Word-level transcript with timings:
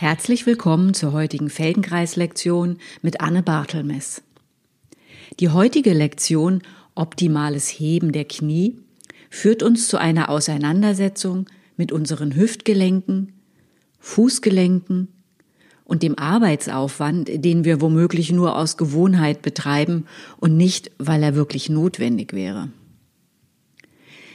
Herzlich 0.00 0.46
willkommen 0.46 0.94
zur 0.94 1.10
heutigen 1.10 1.50
Feldenkreis-Lektion 1.50 2.78
mit 3.02 3.20
Anne 3.20 3.42
Bartelmess. 3.42 4.22
Die 5.40 5.48
heutige 5.48 5.92
Lektion 5.92 6.62
Optimales 6.94 7.66
Heben 7.68 8.12
der 8.12 8.24
Knie 8.24 8.78
führt 9.28 9.64
uns 9.64 9.88
zu 9.88 9.98
einer 9.98 10.28
Auseinandersetzung 10.28 11.46
mit 11.76 11.90
unseren 11.90 12.36
Hüftgelenken, 12.36 13.32
Fußgelenken 13.98 15.08
und 15.82 16.04
dem 16.04 16.16
Arbeitsaufwand, 16.16 17.28
den 17.44 17.64
wir 17.64 17.80
womöglich 17.80 18.30
nur 18.30 18.54
aus 18.56 18.76
Gewohnheit 18.76 19.42
betreiben 19.42 20.06
und 20.36 20.56
nicht, 20.56 20.92
weil 20.98 21.24
er 21.24 21.34
wirklich 21.34 21.70
notwendig 21.70 22.34
wäre. 22.34 22.70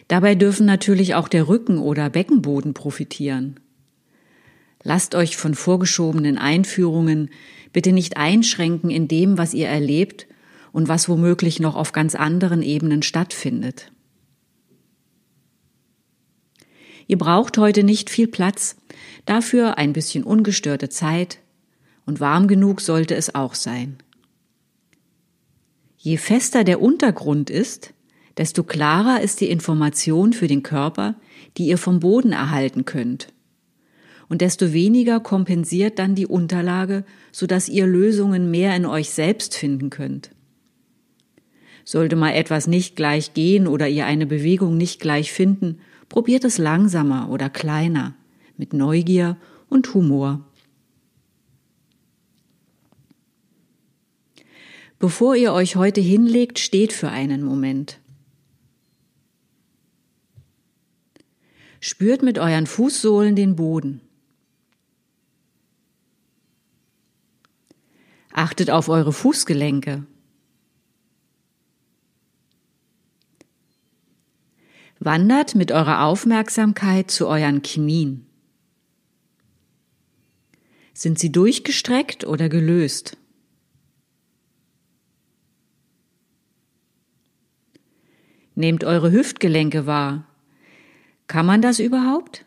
Dabei 0.09 0.35
dürfen 0.35 0.65
natürlich 0.65 1.15
auch 1.15 1.29
der 1.29 1.47
Rücken 1.47 1.77
oder 1.77 2.09
Beckenboden 2.09 2.73
profitieren. 2.73 3.61
Lasst 4.83 5.15
euch 5.15 5.37
von 5.37 5.55
vorgeschobenen 5.55 6.37
Einführungen 6.37 7.29
bitte 7.71 7.91
nicht 7.93 8.17
einschränken 8.17 8.89
in 8.89 9.07
dem, 9.07 9.37
was 9.37 9.53
ihr 9.53 9.67
erlebt 9.67 10.27
und 10.73 10.89
was 10.89 11.07
womöglich 11.07 11.59
noch 11.59 11.75
auf 11.75 11.93
ganz 11.93 12.15
anderen 12.15 12.61
Ebenen 12.61 13.01
stattfindet. 13.01 13.91
Ihr 17.07 17.17
braucht 17.17 17.57
heute 17.57 17.83
nicht 17.83 18.09
viel 18.09 18.27
Platz, 18.27 18.75
dafür 19.25 19.77
ein 19.77 19.93
bisschen 19.93 20.23
ungestörte 20.23 20.89
Zeit 20.89 21.39
und 22.05 22.19
warm 22.19 22.47
genug 22.47 22.81
sollte 22.81 23.15
es 23.15 23.35
auch 23.35 23.55
sein. 23.55 23.97
Je 25.97 26.17
fester 26.17 26.63
der 26.63 26.81
Untergrund 26.81 27.49
ist, 27.49 27.93
desto 28.37 28.63
klarer 28.63 29.21
ist 29.21 29.41
die 29.41 29.49
Information 29.49 30.33
für 30.33 30.47
den 30.47 30.63
Körper, 30.63 31.15
die 31.57 31.67
ihr 31.67 31.77
vom 31.77 31.99
Boden 31.99 32.33
erhalten 32.33 32.83
könnt 32.83 33.32
und 34.33 34.41
desto 34.41 34.73
weniger 34.73 35.19
kompensiert 35.19 35.99
dann 35.99 36.15
die 36.15 36.25
Unterlage, 36.25 37.05
sodass 37.31 37.69
ihr 37.69 37.85
Lösungen 37.85 38.49
mehr 38.49 38.75
in 38.75 38.87
euch 38.87 39.11
selbst 39.11 39.53
finden 39.53 39.91
könnt. 39.91 40.31
Sollte 41.85 42.15
mal 42.15 42.31
etwas 42.31 42.65
nicht 42.65 42.95
gleich 42.95 43.35
gehen 43.35 43.67
oder 43.67 43.87
ihr 43.87 44.07
eine 44.07 44.25
Bewegung 44.25 44.75
nicht 44.75 44.99
gleich 44.99 45.31
finden, 45.31 45.81
probiert 46.09 46.45
es 46.45 46.57
langsamer 46.57 47.29
oder 47.29 47.51
kleiner, 47.51 48.15
mit 48.57 48.73
Neugier 48.73 49.37
und 49.69 49.93
Humor. 49.93 50.43
Bevor 54.97 55.35
ihr 55.35 55.53
euch 55.53 55.75
heute 55.75 56.01
hinlegt, 56.01 56.57
steht 56.57 56.91
für 56.91 57.09
einen 57.09 57.43
Moment. 57.43 57.99
Spürt 61.79 62.23
mit 62.23 62.39
euren 62.39 62.65
Fußsohlen 62.65 63.35
den 63.35 63.55
Boden. 63.55 64.01
Achtet 68.35 68.71
auf 68.71 68.89
eure 68.89 69.13
Fußgelenke. 69.13 70.07
Wandert 74.99 75.53
mit 75.53 75.71
eurer 75.71 76.03
Aufmerksamkeit 76.03 77.11
zu 77.11 77.27
euren 77.27 77.61
Knien. 77.61 78.25
Sind 80.95 81.19
sie 81.19 81.31
durchgestreckt 81.31 82.25
oder 82.25 82.49
gelöst? 82.49 83.17
Nehmt 88.55 88.83
eure 88.83 89.11
Hüftgelenke 89.11 89.85
wahr. 89.85 90.25
Kann 91.27 91.45
man 91.45 91.61
das 91.61 91.77
überhaupt? 91.77 92.45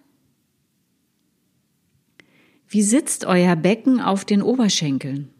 Wie 2.66 2.82
sitzt 2.82 3.24
euer 3.24 3.54
Becken 3.54 4.00
auf 4.00 4.24
den 4.24 4.42
Oberschenkeln? 4.42 5.32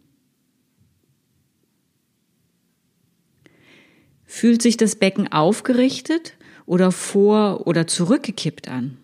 Fühlt 4.27 4.61
sich 4.61 4.77
das 4.77 4.97
Becken 4.97 5.33
aufgerichtet 5.33 6.35
oder 6.67 6.91
vor 6.91 7.67
oder 7.67 7.87
zurückgekippt 7.87 8.69
an? 8.69 8.99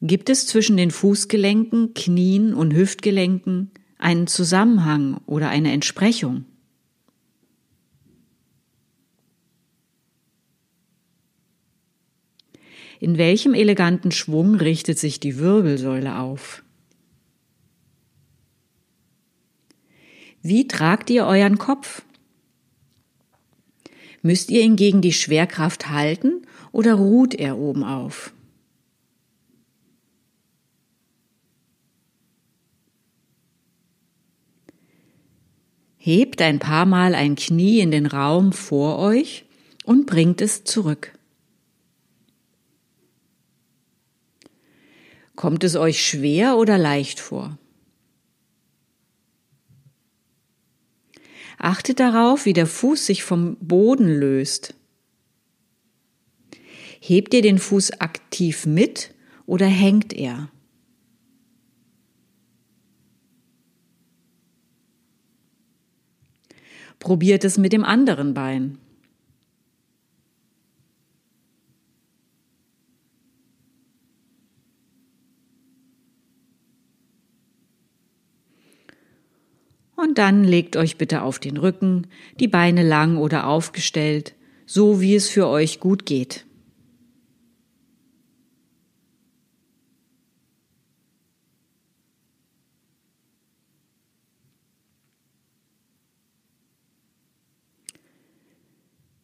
Gibt 0.00 0.28
es 0.30 0.46
zwischen 0.46 0.76
den 0.76 0.90
Fußgelenken, 0.90 1.94
Knien 1.94 2.54
und 2.54 2.72
Hüftgelenken 2.72 3.70
einen 3.98 4.26
Zusammenhang 4.26 5.20
oder 5.26 5.48
eine 5.48 5.72
Entsprechung? 5.72 6.44
In 13.00 13.18
welchem 13.18 13.54
eleganten 13.54 14.10
Schwung 14.10 14.56
richtet 14.56 14.98
sich 14.98 15.20
die 15.20 15.38
Wirbelsäule 15.38 16.18
auf? 16.18 16.64
Wie 20.42 20.68
tragt 20.68 21.10
ihr 21.10 21.26
euren 21.26 21.58
Kopf? 21.58 22.02
Müsst 24.22 24.50
ihr 24.50 24.62
ihn 24.62 24.76
gegen 24.76 25.00
die 25.00 25.12
Schwerkraft 25.12 25.88
halten 25.88 26.42
oder 26.72 26.94
ruht 26.94 27.34
er 27.34 27.58
oben 27.58 27.84
auf? 27.84 28.32
Hebt 35.96 36.40
ein 36.40 36.58
paar 36.58 36.86
Mal 36.86 37.14
ein 37.14 37.34
Knie 37.34 37.80
in 37.80 37.90
den 37.90 38.06
Raum 38.06 38.52
vor 38.52 38.98
euch 38.98 39.44
und 39.84 40.06
bringt 40.06 40.40
es 40.40 40.64
zurück. 40.64 41.12
Kommt 45.36 45.64
es 45.64 45.76
euch 45.76 46.04
schwer 46.04 46.56
oder 46.56 46.78
leicht 46.78 47.20
vor? 47.20 47.58
Achtet 51.58 51.98
darauf, 51.98 52.46
wie 52.46 52.52
der 52.52 52.66
Fuß 52.66 53.04
sich 53.04 53.24
vom 53.24 53.56
Boden 53.56 54.08
löst. 54.08 54.74
Hebt 57.00 57.34
ihr 57.34 57.42
den 57.42 57.58
Fuß 57.58 58.00
aktiv 58.00 58.64
mit 58.64 59.12
oder 59.44 59.66
hängt 59.66 60.12
er? 60.12 60.50
Probiert 67.00 67.44
es 67.44 67.58
mit 67.58 67.72
dem 67.72 67.84
anderen 67.84 68.34
Bein. 68.34 68.78
Und 80.00 80.16
dann 80.16 80.44
legt 80.44 80.76
euch 80.76 80.96
bitte 80.96 81.22
auf 81.22 81.40
den 81.40 81.56
Rücken, 81.56 82.06
die 82.38 82.46
Beine 82.46 82.84
lang 82.84 83.16
oder 83.16 83.48
aufgestellt, 83.48 84.36
so 84.64 85.00
wie 85.00 85.16
es 85.16 85.28
für 85.28 85.48
euch 85.48 85.80
gut 85.80 86.06
geht. 86.06 86.46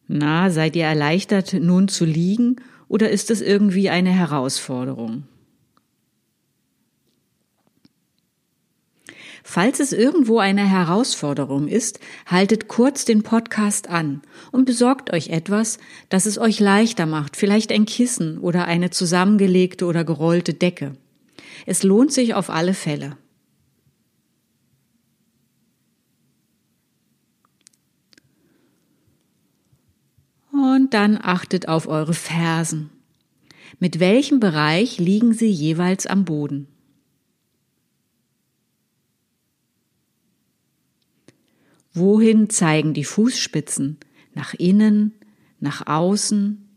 Na, 0.09 0.49
seid 0.49 0.75
ihr 0.75 0.83
erleichtert, 0.83 1.53
nun 1.53 1.87
zu 1.87 2.03
liegen, 2.03 2.57
oder 2.89 3.09
ist 3.09 3.31
es 3.31 3.39
irgendwie 3.41 3.89
eine 3.89 4.11
Herausforderung? 4.11 5.23
Falls 9.47 9.79
es 9.79 9.93
irgendwo 9.93 10.39
eine 10.39 10.67
Herausforderung 10.67 11.67
ist, 11.67 11.99
haltet 12.25 12.67
kurz 12.67 13.05
den 13.05 13.21
Podcast 13.21 13.87
an 13.87 14.23
und 14.51 14.65
besorgt 14.65 15.13
euch 15.13 15.29
etwas, 15.29 15.77
das 16.09 16.25
es 16.25 16.39
euch 16.39 16.59
leichter 16.59 17.05
macht, 17.05 17.37
vielleicht 17.37 17.71
ein 17.71 17.85
Kissen 17.85 18.39
oder 18.39 18.65
eine 18.65 18.89
zusammengelegte 18.89 19.85
oder 19.85 20.03
gerollte 20.03 20.55
Decke. 20.55 20.97
Es 21.67 21.83
lohnt 21.83 22.11
sich 22.11 22.33
auf 22.33 22.49
alle 22.49 22.73
Fälle. 22.73 23.17
Und 30.51 30.95
dann 30.95 31.19
achtet 31.21 31.67
auf 31.67 31.87
eure 31.87 32.15
Fersen. 32.15 32.89
Mit 33.79 33.99
welchem 33.99 34.39
Bereich 34.39 34.97
liegen 34.97 35.33
sie 35.33 35.51
jeweils 35.51 36.07
am 36.07 36.25
Boden? 36.25 36.67
Wohin 41.95 42.49
zeigen 42.49 42.93
die 42.93 43.05
Fußspitzen? 43.05 43.97
Nach 44.33 44.53
innen, 44.53 45.13
nach 45.61 45.87
außen, 45.87 46.67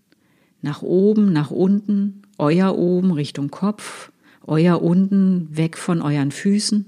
nach 0.63 0.83
oben, 0.83 1.33
nach 1.33 1.51
unten, 1.51 2.23
euer 2.39 2.79
oben 2.79 3.11
Richtung 3.11 3.51
Kopf, 3.51 4.13
euer 4.47 4.81
unten 4.81 5.49
weg 5.51 5.77
von 5.77 6.03
euren 6.03 6.31
Füßen? 6.31 6.87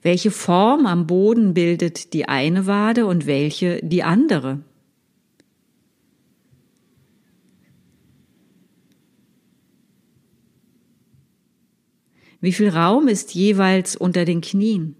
Welche 0.00 0.30
Form 0.30 0.86
am 0.86 1.06
Boden 1.06 1.52
bildet 1.52 2.14
die 2.14 2.28
eine 2.28 2.66
Wade 2.66 3.04
und 3.04 3.26
welche 3.26 3.80
die 3.82 4.02
andere? 4.02 4.60
Wie 12.46 12.52
viel 12.52 12.68
Raum 12.68 13.08
ist 13.08 13.34
jeweils 13.34 13.96
unter 13.96 14.24
den 14.24 14.40
Knien? 14.40 14.94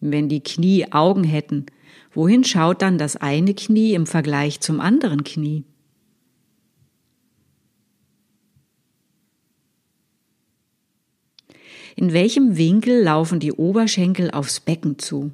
Wenn 0.00 0.30
die 0.30 0.42
Knie 0.42 0.90
Augen 0.90 1.24
hätten, 1.24 1.66
wohin 2.14 2.42
schaut 2.42 2.80
dann 2.80 2.96
das 2.96 3.16
eine 3.16 3.52
Knie 3.52 3.92
im 3.92 4.06
Vergleich 4.06 4.60
zum 4.60 4.80
anderen 4.80 5.24
Knie? 5.24 5.66
In 11.94 12.14
welchem 12.14 12.56
Winkel 12.56 13.02
laufen 13.02 13.40
die 13.40 13.52
Oberschenkel 13.52 14.30
aufs 14.30 14.58
Becken 14.58 14.98
zu? 14.98 15.32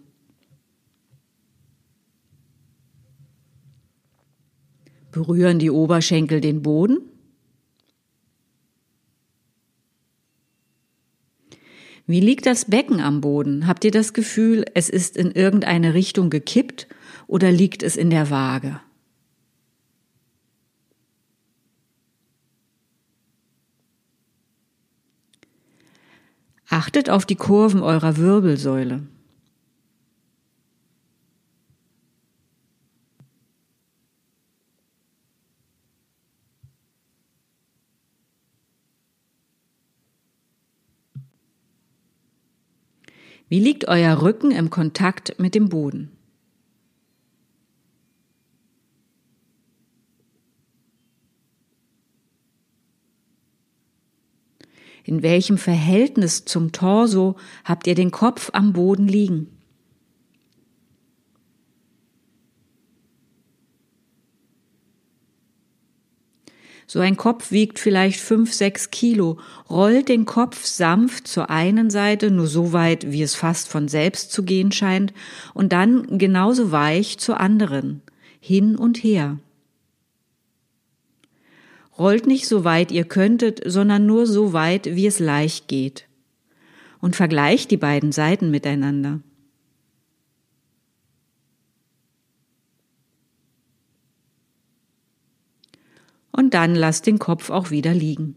Berühren 5.12 5.61
die 5.61 5.70
Oberschenkel 5.70 6.40
den 6.40 6.61
Boden? 6.62 6.99
Wie 12.08 12.20
liegt 12.20 12.46
das 12.46 12.64
Becken 12.64 13.00
am 13.00 13.20
Boden? 13.20 13.66
Habt 13.66 13.84
ihr 13.84 13.90
das 13.90 14.14
Gefühl, 14.14 14.64
es 14.72 14.88
ist 14.88 15.14
in 15.14 15.31
irgendeine 15.31 15.93
Richtung 15.93 16.31
gekippt 16.31 16.88
oder 17.26 17.52
liegt 17.52 17.82
es 17.82 17.99
in 17.99 18.08
der 18.08 18.31
Waage? 18.31 18.81
Achtet 26.70 27.10
auf 27.10 27.26
die 27.26 27.37
Kurven 27.37 27.82
eurer 27.82 28.16
Wirbelsäule. 28.16 29.02
Wie 43.49 43.61
liegt 43.61 43.89
euer 43.89 44.21
Rücken 44.21 44.50
im 44.50 44.69
Kontakt 44.71 45.39
mit 45.39 45.55
dem 45.55 45.69
Boden? 45.69 46.11
In 55.05 55.23
welchem 55.23 55.56
Verhältnis 55.56 56.45
zum 56.45 56.73
Torso 56.73 57.37
habt 57.65 57.87
ihr 57.87 57.95
den 57.95 58.11
Kopf 58.11 58.50
am 58.53 58.75
Boden 58.75 59.09
liegen? 59.09 59.57
So 66.90 67.00
ein 67.00 67.19
Kopf 67.19 67.50
wiegt 67.50 67.79
vielleicht 67.79 68.19
fünf, 68.19 68.55
sechs 68.55 68.90
Kilo. 68.90 69.38
Rollt 69.69 70.08
den 70.08 70.25
Kopf 70.25 70.64
sanft 70.64 71.29
zur 71.29 71.50
einen 71.50 71.90
Seite, 71.90 72.31
nur 72.31 72.46
so 72.46 72.73
weit, 72.73 73.12
wie 73.12 73.20
es 73.20 73.35
fast 73.35 73.69
von 73.69 73.88
selbst 73.88 74.32
zu 74.32 74.43
gehen 74.43 74.73
scheint, 74.73 75.12
und 75.52 75.75
dann 75.75 76.17
genauso 76.17 76.73
weich 76.73 77.19
zur 77.19 77.40
anderen, 77.40 78.00
hin 78.40 78.75
und 78.75 79.05
her. 79.05 79.38
Rollt 81.99 82.26
nicht 82.26 82.49
so 82.49 82.64
weit 82.64 82.90
ihr 82.90 83.05
könntet, 83.05 83.61
sondern 83.67 84.06
nur 84.06 84.26
so 84.26 84.55
weit, 84.55 84.87
wie 84.96 85.06
es 85.06 85.19
leicht 85.19 85.69
geht. 85.69 86.06
Und 87.02 87.17
vergleicht 87.17 87.70
die 87.70 87.76
beiden 87.76 88.12
Seiten 88.12 88.50
miteinander. 88.50 89.20
Und 96.38 96.55
dann 96.55 96.76
lasst 96.76 97.08
den 97.08 97.19
Kopf 97.19 97.50
auch 97.50 97.73
wieder 97.73 97.93
liegen. 97.93 98.37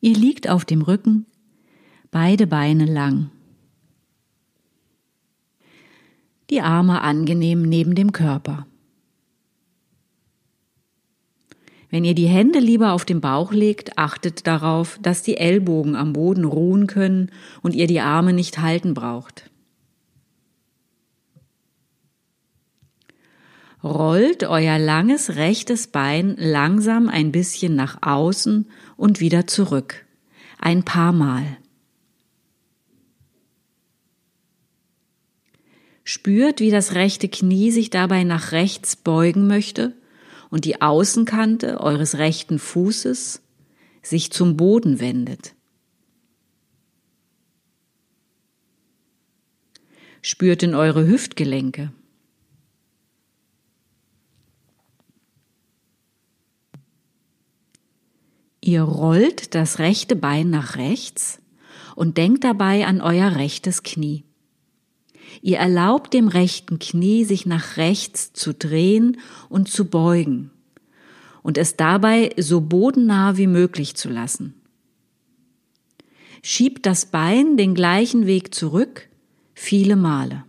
Ihr 0.00 0.16
liegt 0.16 0.48
auf 0.48 0.64
dem 0.64 0.82
Rücken, 0.82 1.26
beide 2.10 2.48
Beine 2.48 2.86
lang. 2.86 3.30
Die 6.50 6.60
Arme 6.60 7.02
angenehm 7.02 7.62
neben 7.62 7.94
dem 7.94 8.10
Körper. 8.10 8.66
Wenn 11.88 12.04
ihr 12.04 12.16
die 12.16 12.26
Hände 12.26 12.58
lieber 12.58 12.94
auf 12.94 13.04
den 13.04 13.20
Bauch 13.20 13.52
legt, 13.52 13.96
achtet 13.96 14.48
darauf, 14.48 14.98
dass 15.00 15.22
die 15.22 15.36
Ellbogen 15.36 15.94
am 15.94 16.14
Boden 16.14 16.44
ruhen 16.44 16.88
können 16.88 17.30
und 17.62 17.76
ihr 17.76 17.86
die 17.86 18.00
Arme 18.00 18.32
nicht 18.32 18.58
halten 18.58 18.92
braucht. 18.92 19.51
Rollt 23.82 24.44
euer 24.44 24.78
langes 24.78 25.36
rechtes 25.36 25.88
Bein 25.88 26.36
langsam 26.38 27.08
ein 27.08 27.32
bisschen 27.32 27.74
nach 27.74 27.98
außen 28.02 28.70
und 28.96 29.20
wieder 29.20 29.46
zurück. 29.46 30.06
Ein 30.58 30.84
paar 30.84 31.12
Mal. 31.12 31.58
Spürt, 36.04 36.60
wie 36.60 36.70
das 36.70 36.94
rechte 36.94 37.28
Knie 37.28 37.70
sich 37.70 37.90
dabei 37.90 38.24
nach 38.24 38.52
rechts 38.52 38.96
beugen 38.96 39.46
möchte 39.46 39.94
und 40.50 40.64
die 40.64 40.82
Außenkante 40.82 41.80
eures 41.80 42.18
rechten 42.18 42.58
Fußes 42.58 43.42
sich 44.02 44.32
zum 44.32 44.56
Boden 44.56 45.00
wendet. 45.00 45.54
Spürt 50.20 50.62
in 50.62 50.74
eure 50.74 51.06
Hüftgelenke. 51.06 51.92
Ihr 58.64 58.82
rollt 58.82 59.56
das 59.56 59.80
rechte 59.80 60.14
Bein 60.14 60.48
nach 60.48 60.76
rechts 60.76 61.40
und 61.96 62.16
denkt 62.16 62.44
dabei 62.44 62.86
an 62.86 63.00
euer 63.00 63.34
rechtes 63.34 63.82
Knie. 63.82 64.24
Ihr 65.40 65.58
erlaubt 65.58 66.14
dem 66.14 66.28
rechten 66.28 66.78
Knie, 66.78 67.24
sich 67.24 67.44
nach 67.44 67.76
rechts 67.76 68.32
zu 68.32 68.54
drehen 68.54 69.18
und 69.48 69.68
zu 69.68 69.86
beugen 69.86 70.50
und 71.42 71.58
es 71.58 71.76
dabei 71.76 72.30
so 72.38 72.60
bodennah 72.60 73.36
wie 73.36 73.48
möglich 73.48 73.96
zu 73.96 74.08
lassen. 74.08 74.54
Schiebt 76.42 76.86
das 76.86 77.06
Bein 77.06 77.56
den 77.56 77.74
gleichen 77.74 78.26
Weg 78.26 78.54
zurück, 78.54 79.08
viele 79.54 79.96
Male. 79.96 80.44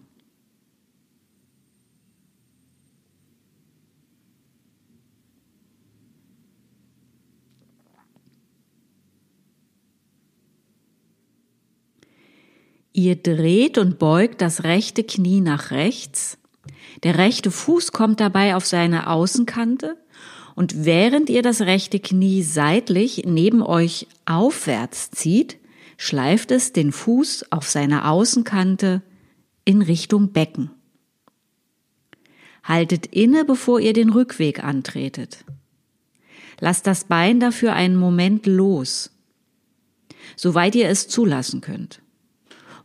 Ihr 12.93 13.15
dreht 13.15 13.79
und 13.79 13.97
beugt 13.97 14.39
das 14.41 14.63
rechte 14.63 15.03
Knie 15.03 15.41
nach 15.41 15.71
rechts. 15.71 16.37
Der 17.01 17.17
rechte 17.17 17.49
Fuß 17.49 17.91
kommt 17.91 18.19
dabei 18.19 18.55
auf 18.55 18.67
seine 18.67 19.09
Außenkante 19.09 19.97
und 20.53 20.85
während 20.85 21.31
ihr 21.31 21.41
das 21.41 21.61
rechte 21.61 21.99
Knie 21.99 22.43
seitlich 22.43 23.23
neben 23.25 23.63
euch 23.63 24.07
aufwärts 24.25 25.09
zieht, 25.09 25.57
schleift 25.97 26.51
es 26.51 26.71
den 26.71 26.91
Fuß 26.91 27.51
auf 27.51 27.67
seine 27.67 28.07
Außenkante 28.07 29.01
in 29.65 29.81
Richtung 29.81 30.31
Becken. 30.31 30.69
Haltet 32.63 33.07
inne, 33.07 33.43
bevor 33.43 33.79
ihr 33.79 33.93
den 33.93 34.11
Rückweg 34.11 34.63
antretet. 34.63 35.43
Lasst 36.59 36.85
das 36.85 37.05
Bein 37.05 37.39
dafür 37.39 37.73
einen 37.73 37.95
Moment 37.95 38.45
los, 38.45 39.09
soweit 40.35 40.75
ihr 40.75 40.87
es 40.87 41.07
zulassen 41.07 41.59
könnt 41.59 42.02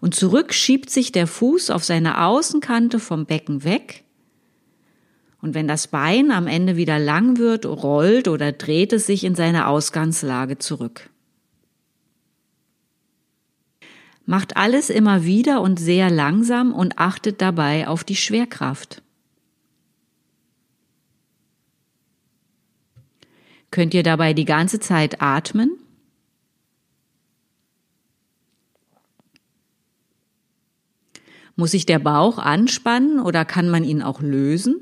und 0.00 0.14
zurück 0.14 0.54
schiebt 0.54 0.90
sich 0.90 1.12
der 1.12 1.26
Fuß 1.26 1.70
auf 1.70 1.84
seine 1.84 2.24
Außenkante 2.24 3.00
vom 3.00 3.26
Becken 3.26 3.64
weg. 3.64 4.04
Und 5.40 5.54
wenn 5.54 5.68
das 5.68 5.88
Bein 5.88 6.30
am 6.30 6.46
Ende 6.46 6.76
wieder 6.76 6.98
lang 6.98 7.38
wird, 7.38 7.64
rollt 7.64 8.28
oder 8.28 8.52
dreht 8.52 8.92
es 8.92 9.06
sich 9.06 9.24
in 9.24 9.34
seine 9.34 9.66
Ausgangslage 9.66 10.58
zurück. 10.58 11.10
Macht 14.26 14.56
alles 14.56 14.90
immer 14.90 15.24
wieder 15.24 15.62
und 15.62 15.80
sehr 15.80 16.10
langsam 16.10 16.72
und 16.72 16.98
achtet 16.98 17.40
dabei 17.40 17.88
auf 17.88 18.04
die 18.04 18.16
Schwerkraft. 18.16 19.02
Könnt 23.70 23.94
ihr 23.94 24.02
dabei 24.02 24.34
die 24.34 24.44
ganze 24.44 24.80
Zeit 24.80 25.22
atmen? 25.22 25.70
Muss 31.58 31.72
sich 31.72 31.86
der 31.86 31.98
Bauch 31.98 32.38
anspannen 32.38 33.18
oder 33.18 33.44
kann 33.44 33.68
man 33.68 33.82
ihn 33.82 34.00
auch 34.00 34.20
lösen? 34.20 34.76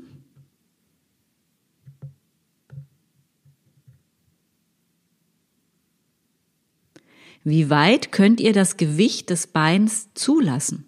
Wie 7.43 7.71
weit 7.71 8.11
könnt 8.11 8.39
ihr 8.39 8.53
das 8.53 8.77
Gewicht 8.77 9.31
des 9.31 9.47
Beins 9.47 10.13
zulassen? 10.13 10.85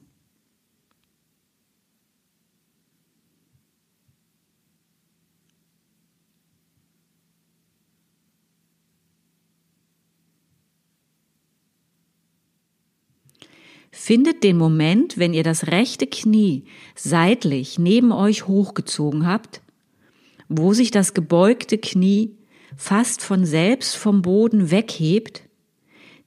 Findet 14.10 14.44
den 14.44 14.58
Moment, 14.58 15.20
wenn 15.20 15.36
ihr 15.36 15.44
das 15.44 15.68
rechte 15.68 16.08
Knie 16.08 16.64
seitlich 16.96 17.78
neben 17.78 18.12
euch 18.12 18.48
hochgezogen 18.48 19.28
habt, 19.28 19.62
wo 20.48 20.74
sich 20.74 20.90
das 20.90 21.14
gebeugte 21.14 21.78
Knie 21.78 22.36
fast 22.76 23.22
von 23.22 23.46
selbst 23.46 23.96
vom 23.96 24.24
Boden 24.24 24.72
weghebt, 24.72 25.44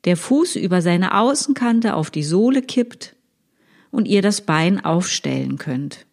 der 0.04 0.16
Fuß 0.16 0.54
über 0.54 0.80
seine 0.80 1.18
Außenkante 1.18 1.96
auf 1.96 2.12
die 2.12 2.22
Sohle 2.22 2.62
kippt 2.62 3.16
und 3.90 4.06
ihr 4.06 4.22
das 4.22 4.42
Bein 4.42 4.84
aufstellen 4.84 5.58
könnt. 5.58 6.06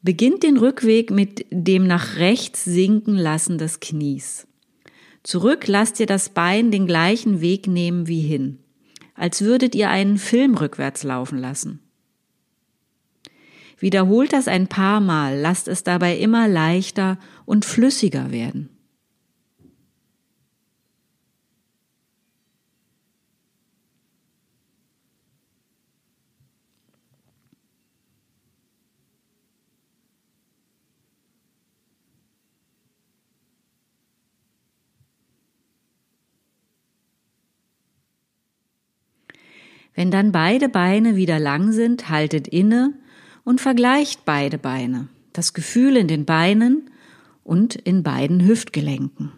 Beginnt 0.00 0.44
den 0.44 0.56
Rückweg 0.56 1.10
mit 1.10 1.44
dem 1.50 1.86
nach 1.86 2.16
rechts 2.16 2.64
sinken 2.64 3.18
lassen 3.18 3.58
des 3.58 3.80
Knies. 3.80 4.46
Zurück 5.22 5.66
lasst 5.66 6.00
ihr 6.00 6.06
das 6.06 6.30
Bein 6.30 6.70
den 6.70 6.86
gleichen 6.86 7.42
Weg 7.42 7.66
nehmen 7.66 8.08
wie 8.08 8.22
hin 8.22 8.60
als 9.20 9.42
würdet 9.42 9.74
ihr 9.74 9.90
einen 9.90 10.16
Film 10.16 10.54
rückwärts 10.54 11.02
laufen 11.04 11.38
lassen. 11.38 11.80
Wiederholt 13.78 14.32
das 14.32 14.48
ein 14.48 14.66
paar 14.66 15.00
Mal, 15.00 15.38
lasst 15.38 15.68
es 15.68 15.84
dabei 15.84 16.16
immer 16.16 16.48
leichter 16.48 17.18
und 17.44 17.66
flüssiger 17.66 18.30
werden. 18.30 18.70
Wenn 39.94 40.10
dann 40.10 40.32
beide 40.32 40.68
Beine 40.68 41.16
wieder 41.16 41.38
lang 41.38 41.72
sind, 41.72 42.08
haltet 42.08 42.48
inne 42.48 42.94
und 43.44 43.60
vergleicht 43.60 44.24
beide 44.24 44.58
Beine, 44.58 45.08
das 45.32 45.52
Gefühl 45.52 45.96
in 45.96 46.08
den 46.08 46.24
Beinen 46.24 46.90
und 47.44 47.74
in 47.74 48.02
beiden 48.02 48.46
Hüftgelenken. 48.46 49.32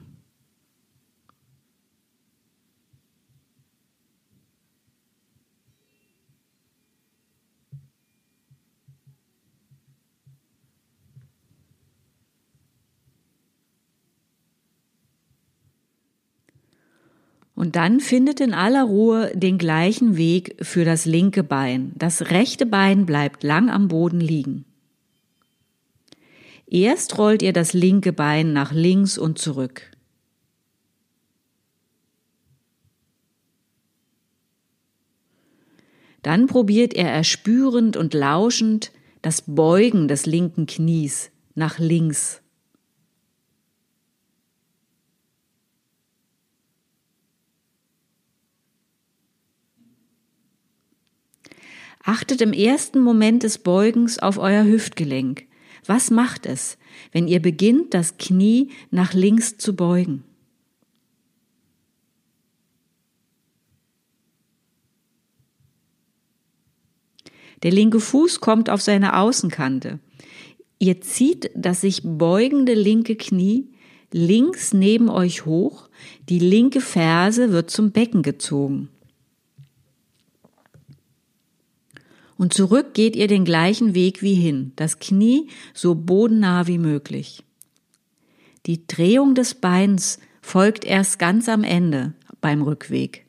Und 17.62 17.76
dann 17.76 18.00
findet 18.00 18.40
in 18.40 18.54
aller 18.54 18.82
Ruhe 18.82 19.30
den 19.36 19.56
gleichen 19.56 20.16
Weg 20.16 20.56
für 20.62 20.84
das 20.84 21.06
linke 21.06 21.44
Bein. 21.44 21.92
Das 21.94 22.32
rechte 22.32 22.66
Bein 22.66 23.06
bleibt 23.06 23.44
lang 23.44 23.70
am 23.70 23.86
Boden 23.86 24.20
liegen. 24.20 24.64
Erst 26.66 27.18
rollt 27.18 27.40
ihr 27.40 27.52
das 27.52 27.72
linke 27.72 28.12
Bein 28.12 28.52
nach 28.52 28.72
links 28.72 29.16
und 29.16 29.38
zurück. 29.38 29.92
Dann 36.22 36.48
probiert 36.48 36.94
er 36.94 37.12
erspürend 37.12 37.96
und 37.96 38.12
lauschend 38.12 38.90
das 39.22 39.42
Beugen 39.42 40.08
des 40.08 40.26
linken 40.26 40.66
Knies 40.66 41.30
nach 41.54 41.78
links 41.78 42.42
Achtet 52.02 52.40
im 52.40 52.52
ersten 52.52 53.00
Moment 53.00 53.44
des 53.44 53.58
Beugens 53.58 54.18
auf 54.18 54.38
euer 54.38 54.64
Hüftgelenk. 54.64 55.44
Was 55.86 56.10
macht 56.10 56.46
es, 56.46 56.78
wenn 57.12 57.28
ihr 57.28 57.40
beginnt, 57.40 57.94
das 57.94 58.16
Knie 58.16 58.70
nach 58.90 59.14
links 59.14 59.56
zu 59.56 59.74
beugen? 59.74 60.24
Der 67.62 67.70
linke 67.70 68.00
Fuß 68.00 68.40
kommt 68.40 68.68
auf 68.70 68.82
seine 68.82 69.16
Außenkante. 69.18 70.00
Ihr 70.80 71.00
zieht 71.00 71.50
das 71.54 71.80
sich 71.80 72.02
beugende 72.02 72.74
linke 72.74 73.14
Knie 73.14 73.68
links 74.12 74.72
neben 74.72 75.08
euch 75.08 75.46
hoch, 75.46 75.88
die 76.28 76.38
linke 76.38 76.80
Ferse 76.80 77.52
wird 77.52 77.70
zum 77.70 77.92
Becken 77.92 78.22
gezogen. 78.22 78.88
Und 82.42 82.52
zurück 82.52 82.92
geht 82.92 83.14
ihr 83.14 83.28
den 83.28 83.44
gleichen 83.44 83.94
Weg 83.94 84.20
wie 84.20 84.34
hin, 84.34 84.72
das 84.74 84.98
Knie 84.98 85.46
so 85.74 85.94
bodennah 85.94 86.66
wie 86.66 86.78
möglich. 86.78 87.44
Die 88.66 88.84
Drehung 88.84 89.36
des 89.36 89.54
Beins 89.54 90.18
folgt 90.40 90.84
erst 90.84 91.20
ganz 91.20 91.48
am 91.48 91.62
Ende 91.62 92.14
beim 92.40 92.62
Rückweg. 92.62 93.26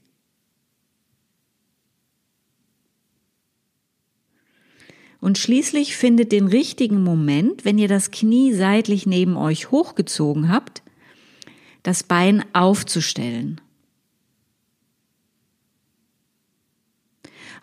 Und 5.22 5.38
schließlich 5.38 5.96
findet 5.96 6.32
den 6.32 6.48
richtigen 6.48 7.04
Moment, 7.04 7.66
wenn 7.66 7.78
ihr 7.78 7.88
das 7.88 8.10
Knie 8.10 8.52
seitlich 8.52 9.06
neben 9.06 9.38
euch 9.38 9.70
hochgezogen 9.70 10.50
habt, 10.50 10.82
das 11.84 12.02
Bein 12.02 12.44
aufzustellen. 12.54 13.62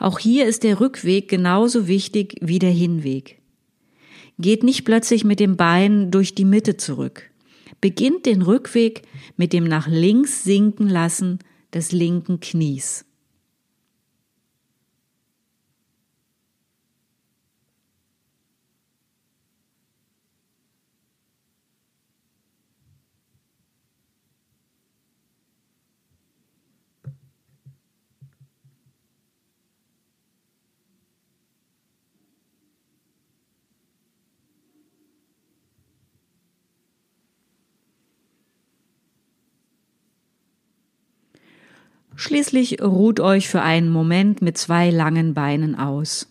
Auch 0.01 0.19
hier 0.19 0.47
ist 0.47 0.63
der 0.63 0.81
Rückweg 0.81 1.29
genauso 1.29 1.87
wichtig 1.87 2.37
wie 2.41 2.59
der 2.59 2.71
Hinweg. 2.71 3.39
Geht 4.39 4.63
nicht 4.63 4.87
plötzlich 4.87 5.25
mit 5.25 5.41
dem 5.41 5.59
Bein 5.59 6.11
durch 6.11 6.35
die 6.35 6.47
Mitte 6.47 6.79
zurück. 6.79 7.31
Beginnt 7.83 8.25
den 8.25 8.41
Rückweg 8.41 9.03
mit 9.37 9.53
dem 9.53 9.65
nach 9.65 9.87
links 9.87 10.43
sinken 10.43 10.89
lassen 10.89 11.39
des 11.75 11.93
linken 11.93 12.41
Knies. 12.41 13.05
Schließlich 42.17 42.83
ruht 42.83 43.21
euch 43.21 43.49
für 43.49 43.63
einen 43.63 43.91
Moment 43.91 44.43
mit 44.43 44.59
zwei 44.59 44.91
langen 44.91 45.35
Beinen 45.35 45.75
aus. 45.75 46.27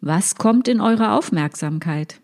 Was 0.00 0.34
kommt 0.34 0.68
in 0.68 0.80
eure 0.80 1.12
Aufmerksamkeit? 1.12 2.20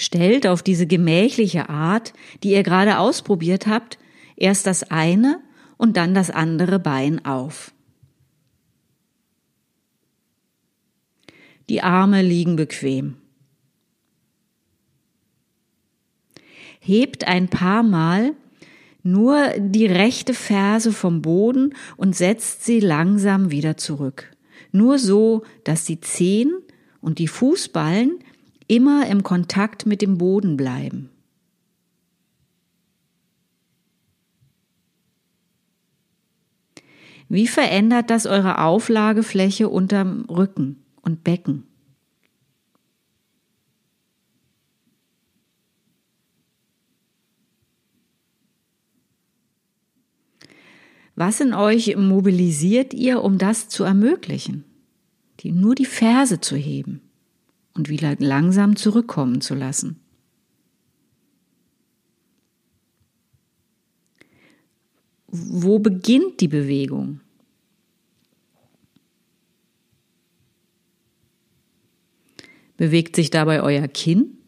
Stellt 0.00 0.46
auf 0.46 0.62
diese 0.62 0.86
gemächliche 0.86 1.68
Art, 1.68 2.14
die 2.42 2.52
ihr 2.52 2.62
gerade 2.62 2.96
ausprobiert 2.96 3.66
habt, 3.66 3.98
erst 4.34 4.66
das 4.66 4.90
eine 4.90 5.42
und 5.76 5.98
dann 5.98 6.14
das 6.14 6.30
andere 6.30 6.78
Bein 6.78 7.22
auf. 7.26 7.74
Die 11.68 11.82
Arme 11.82 12.22
liegen 12.22 12.56
bequem. 12.56 13.18
Hebt 16.80 17.28
ein 17.28 17.48
paar 17.48 17.82
Mal 17.82 18.32
nur 19.02 19.50
die 19.58 19.84
rechte 19.84 20.32
Ferse 20.32 20.94
vom 20.94 21.20
Boden 21.20 21.74
und 21.98 22.16
setzt 22.16 22.64
sie 22.64 22.80
langsam 22.80 23.50
wieder 23.50 23.76
zurück. 23.76 24.34
Nur 24.72 24.98
so, 24.98 25.42
dass 25.64 25.84
die 25.84 26.00
Zehen 26.00 26.54
und 27.02 27.18
die 27.18 27.28
Fußballen 27.28 28.20
immer 28.70 29.08
im 29.08 29.24
Kontakt 29.24 29.84
mit 29.84 30.00
dem 30.00 30.16
Boden 30.16 30.56
bleiben. 30.56 31.10
Wie 37.28 37.48
verändert 37.48 38.10
das 38.10 38.26
eure 38.26 38.58
Auflagefläche 38.58 39.68
unterm 39.68 40.24
Rücken 40.26 40.84
und 41.02 41.24
Becken? 41.24 41.64
Was 51.16 51.40
in 51.40 51.54
euch 51.54 51.96
mobilisiert 51.96 52.94
ihr, 52.94 53.22
um 53.22 53.36
das 53.36 53.68
zu 53.68 53.82
ermöglichen? 53.82 54.64
Die, 55.40 55.50
nur 55.50 55.74
die 55.74 55.86
Ferse 55.86 56.40
zu 56.40 56.54
heben 56.54 57.09
und 57.74 57.88
wieder 57.88 58.16
langsam 58.18 58.76
zurückkommen 58.76 59.40
zu 59.40 59.54
lassen. 59.54 60.00
Wo 65.28 65.78
beginnt 65.78 66.40
die 66.40 66.48
Bewegung? 66.48 67.20
Bewegt 72.76 73.14
sich 73.14 73.30
dabei 73.30 73.62
euer 73.62 73.86
Kinn? 73.88 74.38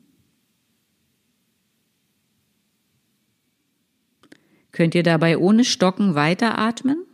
Könnt 4.72 4.94
ihr 4.94 5.02
dabei 5.02 5.36
ohne 5.36 5.64
Stocken 5.64 6.14
weiteratmen? 6.14 7.04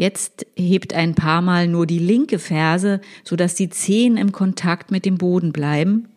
Jetzt 0.00 0.46
hebt 0.56 0.94
ein 0.94 1.14
paar 1.14 1.42
Mal 1.42 1.68
nur 1.68 1.86
die 1.86 1.98
linke 1.98 2.38
Ferse, 2.38 3.02
sodass 3.22 3.54
die 3.54 3.68
Zehen 3.68 4.16
im 4.16 4.32
Kontakt 4.32 4.90
mit 4.90 5.04
dem 5.04 5.18
Boden 5.18 5.52
bleiben 5.52 6.08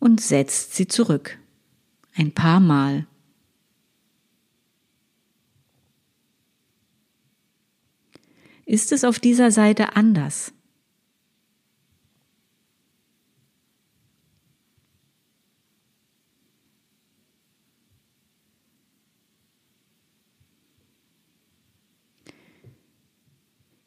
und 0.00 0.20
setzt 0.20 0.74
sie 0.74 0.88
zurück. 0.88 1.38
Ein 2.16 2.32
paar 2.32 2.58
Mal. 2.58 3.06
Ist 8.66 8.90
es 8.90 9.04
auf 9.04 9.20
dieser 9.20 9.52
Seite 9.52 9.94
anders? 9.94 10.52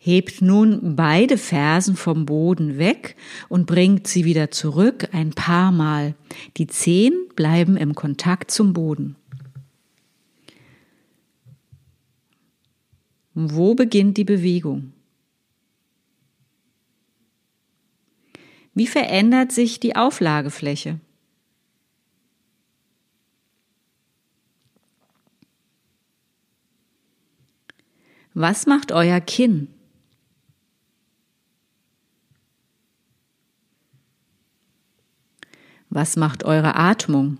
Hebt 0.07 0.41
nun 0.41 0.95
beide 0.95 1.37
Fersen 1.37 1.97
vom 1.97 2.25
Boden 2.25 2.77
weg 2.77 3.17
und 3.49 3.65
bringt 3.65 4.07
sie 4.07 4.23
wieder 4.23 4.49
zurück 4.51 5.09
ein 5.11 5.31
paar 5.31 5.73
Mal. 5.73 6.15
Die 6.55 6.65
Zehen 6.65 7.27
bleiben 7.35 7.75
im 7.75 7.93
Kontakt 7.93 8.49
zum 8.49 8.71
Boden. 8.71 9.17
Wo 13.33 13.75
beginnt 13.75 14.15
die 14.15 14.23
Bewegung? 14.23 14.93
Wie 18.73 18.87
verändert 18.87 19.51
sich 19.51 19.81
die 19.81 19.97
Auflagefläche? 19.97 21.01
Was 28.33 28.67
macht 28.67 28.93
euer 28.93 29.19
Kinn? 29.19 29.73
Was 35.89 36.15
macht 36.15 36.43
eure 36.43 36.75
Atmung? 36.75 37.37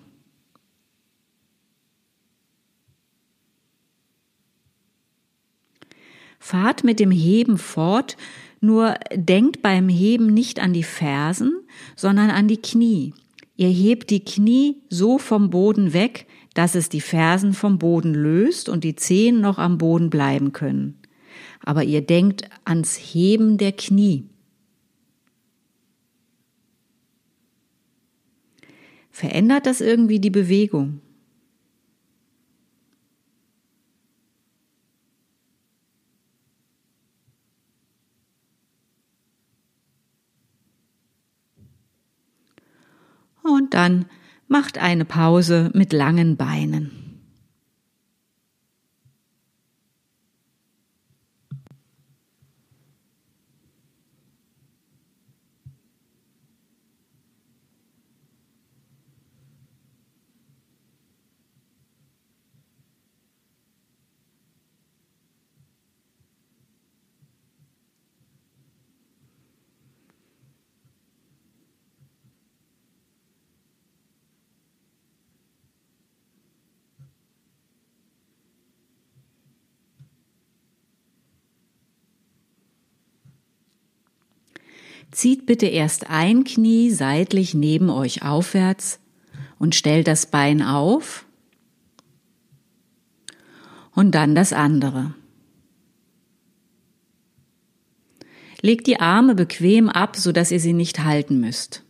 Fahrt 6.40 6.84
mit 6.84 7.00
dem 7.00 7.12
Heben 7.12 7.58
fort, 7.58 8.16
nur 8.62 8.96
denkt 9.14 9.62
beim 9.62 9.90
Heben 9.90 10.28
nicht 10.28 10.60
an 10.60 10.74
die 10.74 10.84
Fersen, 10.84 11.54
sondern 11.96 12.30
an 12.30 12.48
die 12.48 12.62
Knie. 12.62 13.14
Ihr 13.58 13.70
hebt 13.70 14.12
die 14.12 14.24
Knie 14.24 14.78
so 14.90 15.18
vom 15.18 15.50
Boden 15.50 15.94
weg, 15.94 16.28
dass 16.54 16.76
es 16.76 16.90
die 16.90 17.02
Fersen 17.02 17.54
vom 17.54 17.80
Boden 17.80 18.14
löst 18.14 18.70
und 18.70 18.84
die 18.84 18.96
Zehen 18.96 19.42
noch 19.42 19.58
am 19.58 19.78
Boden 19.78 20.10
bleiben 20.10 20.54
können. 20.54 21.00
Aber 21.64 21.84
ihr 21.84 22.02
denkt 22.02 22.50
ans 22.66 22.96
Heben 22.96 23.58
der 23.58 23.74
Knie. 23.74 24.30
Verändert 29.18 29.66
das 29.66 29.82
irgendwie 29.82 30.20
die 30.20 30.30
Bewegung? 30.30 31.02
Und 43.42 43.74
dann 43.74 44.06
macht 44.48 44.78
eine 44.78 45.04
Pause 45.04 45.72
mit 45.74 45.94
langen 45.94 46.38
Beinen. 46.38 47.07
Zieht 85.12 85.46
bitte 85.46 85.67
erst 85.67 86.10
ein 86.10 86.43
Knie 86.43 86.91
seitlich 86.91 87.54
neben 87.54 87.89
euch 87.89 88.24
aufwärts 88.24 89.00
und 89.58 89.74
stellt 89.74 90.08
das 90.08 90.26
Bein 90.26 90.62
auf 90.62 91.26
und 93.93 94.12
dann 94.12 94.36
das 94.36 94.54
andere. 94.54 95.15
Legt 98.62 98.88
die 98.88 99.00
Arme 99.00 99.34
bequem 99.34 99.88
ab, 99.89 100.15
sodass 100.15 100.52
ihr 100.52 100.60
sie 100.60 100.74
nicht 100.74 101.04
halten 101.04 101.39
müsst. 101.39 101.84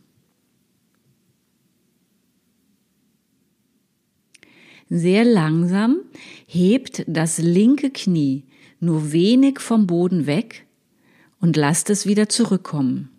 Sehr 4.89 5.25
langsam 5.25 5.97
hebt 6.45 7.03
das 7.08 7.39
linke 7.39 7.89
Knie 7.89 8.45
nur 8.80 9.12
wenig 9.12 9.60
vom 9.60 9.88
Boden 9.88 10.27
weg 10.27 10.66
und 11.39 11.56
lasst 11.56 11.89
es 11.89 12.06
wieder 12.06 12.30
zurückkommen. 12.30 13.10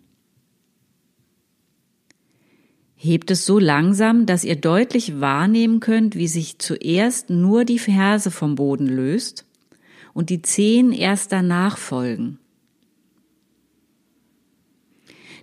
Hebt 2.95 3.31
es 3.31 3.45
so 3.45 3.59
langsam, 3.59 4.25
dass 4.25 4.43
ihr 4.43 4.57
deutlich 4.57 5.21
wahrnehmen 5.21 5.79
könnt, 5.79 6.15
wie 6.15 6.27
sich 6.27 6.59
zuerst 6.59 7.29
nur 7.29 7.63
die 7.63 7.79
Ferse 7.79 8.29
vom 8.29 8.55
Boden 8.55 8.87
löst 8.87 9.45
und 10.13 10.29
die 10.29 10.41
Zehen 10.41 10.91
erst 10.91 11.31
danach 11.31 11.77
folgen. 11.77 12.39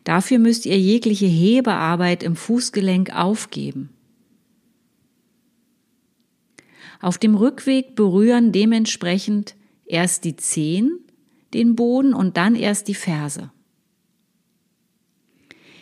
Dafür 0.04 0.38
müsst 0.38 0.66
ihr 0.66 0.78
jegliche 0.78 1.26
Hebearbeit 1.26 2.22
im 2.22 2.36
Fußgelenk 2.36 3.16
aufgeben. 3.16 3.88
Auf 7.00 7.16
dem 7.16 7.34
Rückweg 7.34 7.96
berühren 7.96 8.52
dementsprechend 8.52 9.56
erst 9.86 10.24
die 10.24 10.36
Zehen 10.36 11.05
den 11.56 11.74
Boden 11.74 12.14
und 12.14 12.36
dann 12.36 12.54
erst 12.54 12.88
die 12.88 12.94
Ferse. 12.94 13.50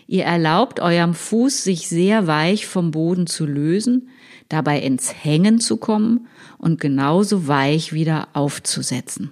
Ihr 0.06 0.24
erlaubt 0.24 0.80
eurem 0.80 1.14
Fuß, 1.14 1.64
sich 1.64 1.88
sehr 1.88 2.26
weich 2.26 2.66
vom 2.66 2.90
Boden 2.90 3.26
zu 3.26 3.46
lösen, 3.46 4.08
dabei 4.48 4.80
ins 4.80 5.24
Hängen 5.24 5.60
zu 5.60 5.76
kommen 5.76 6.26
und 6.58 6.80
genauso 6.80 7.48
weich 7.48 7.92
wieder 7.92 8.28
aufzusetzen. 8.34 9.30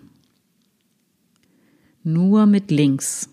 Nur 2.03 2.47
mit 2.47 2.71
links. 2.71 3.29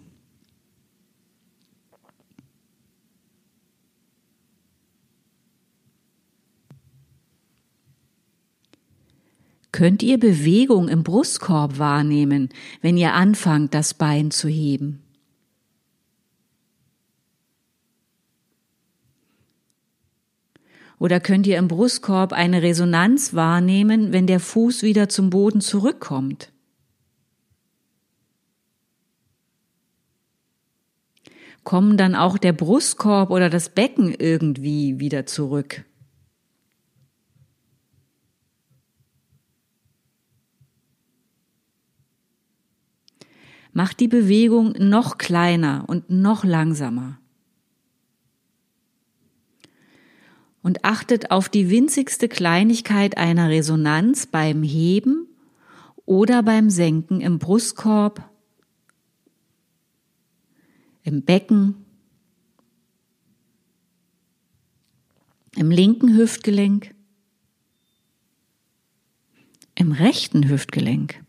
Könnt 9.79 10.03
ihr 10.03 10.19
Bewegung 10.19 10.89
im 10.89 11.03
Brustkorb 11.03 11.79
wahrnehmen, 11.79 12.49
wenn 12.81 12.97
ihr 12.97 13.13
anfangt, 13.13 13.73
das 13.73 13.93
Bein 13.93 14.29
zu 14.29 14.49
heben? 14.49 15.01
Oder 20.97 21.21
könnt 21.21 21.47
ihr 21.47 21.57
im 21.57 21.69
Brustkorb 21.69 22.33
eine 22.33 22.61
Resonanz 22.61 23.33
wahrnehmen, 23.33 24.11
wenn 24.11 24.27
der 24.27 24.41
Fuß 24.41 24.83
wieder 24.83 25.07
zum 25.07 25.29
Boden 25.29 25.61
zurückkommt? 25.61 26.51
Kommen 31.63 31.95
dann 31.95 32.15
auch 32.15 32.37
der 32.37 32.51
Brustkorb 32.51 33.29
oder 33.29 33.49
das 33.49 33.69
Becken 33.69 34.13
irgendwie 34.13 34.99
wieder 34.99 35.25
zurück? 35.25 35.85
Macht 43.71 43.99
die 43.99 44.07
Bewegung 44.07 44.73
noch 44.77 45.17
kleiner 45.17 45.83
und 45.87 46.09
noch 46.09 46.43
langsamer. 46.43 47.19
Und 50.61 50.83
achtet 50.83 51.31
auf 51.31 51.49
die 51.49 51.69
winzigste 51.69 52.27
Kleinigkeit 52.27 53.17
einer 53.17 53.49
Resonanz 53.49 54.25
beim 54.27 54.63
Heben 54.63 55.27
oder 56.05 56.43
beim 56.43 56.69
Senken 56.69 57.21
im 57.21 57.39
Brustkorb, 57.39 58.29
im 61.03 61.21
Becken, 61.21 61.85
im 65.55 65.71
linken 65.71 66.15
Hüftgelenk, 66.15 66.93
im 69.75 69.91
rechten 69.91 70.49
Hüftgelenk. 70.49 71.23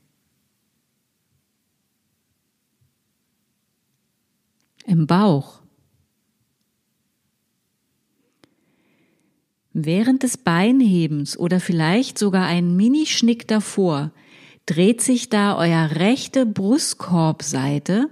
Im 4.90 5.06
Bauch. 5.06 5.60
Während 9.72 10.24
des 10.24 10.36
Beinhebens 10.36 11.38
oder 11.38 11.60
vielleicht 11.60 12.18
sogar 12.18 12.46
einen 12.46 12.76
Minischnick 12.76 13.46
davor 13.46 14.10
dreht 14.66 15.00
sich 15.00 15.28
da 15.28 15.56
euer 15.56 15.92
rechte 16.00 16.44
Brustkorbseite 16.44 18.10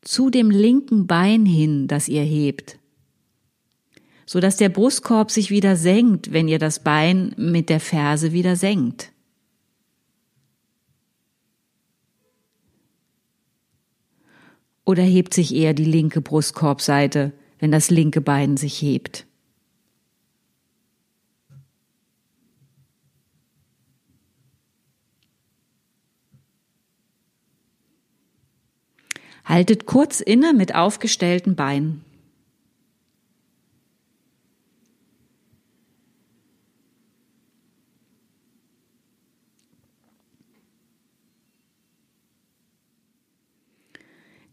zu 0.00 0.28
dem 0.28 0.50
linken 0.50 1.06
Bein 1.06 1.46
hin, 1.46 1.86
das 1.86 2.08
ihr 2.08 2.24
hebt, 2.24 2.80
so 4.26 4.40
dass 4.40 4.56
der 4.56 4.70
Brustkorb 4.70 5.30
sich 5.30 5.50
wieder 5.50 5.76
senkt, 5.76 6.32
wenn 6.32 6.48
ihr 6.48 6.58
das 6.58 6.82
Bein 6.82 7.32
mit 7.36 7.68
der 7.68 7.78
Ferse 7.78 8.32
wieder 8.32 8.56
senkt. 8.56 9.11
Oder 14.84 15.02
hebt 15.02 15.32
sich 15.34 15.54
eher 15.54 15.74
die 15.74 15.84
linke 15.84 16.20
Brustkorbseite, 16.20 17.32
wenn 17.58 17.70
das 17.70 17.90
linke 17.90 18.20
Bein 18.20 18.56
sich 18.56 18.82
hebt? 18.82 19.26
Haltet 29.44 29.86
kurz 29.86 30.20
inne 30.20 30.54
mit 30.54 30.74
aufgestellten 30.74 31.56
Beinen. 31.56 32.04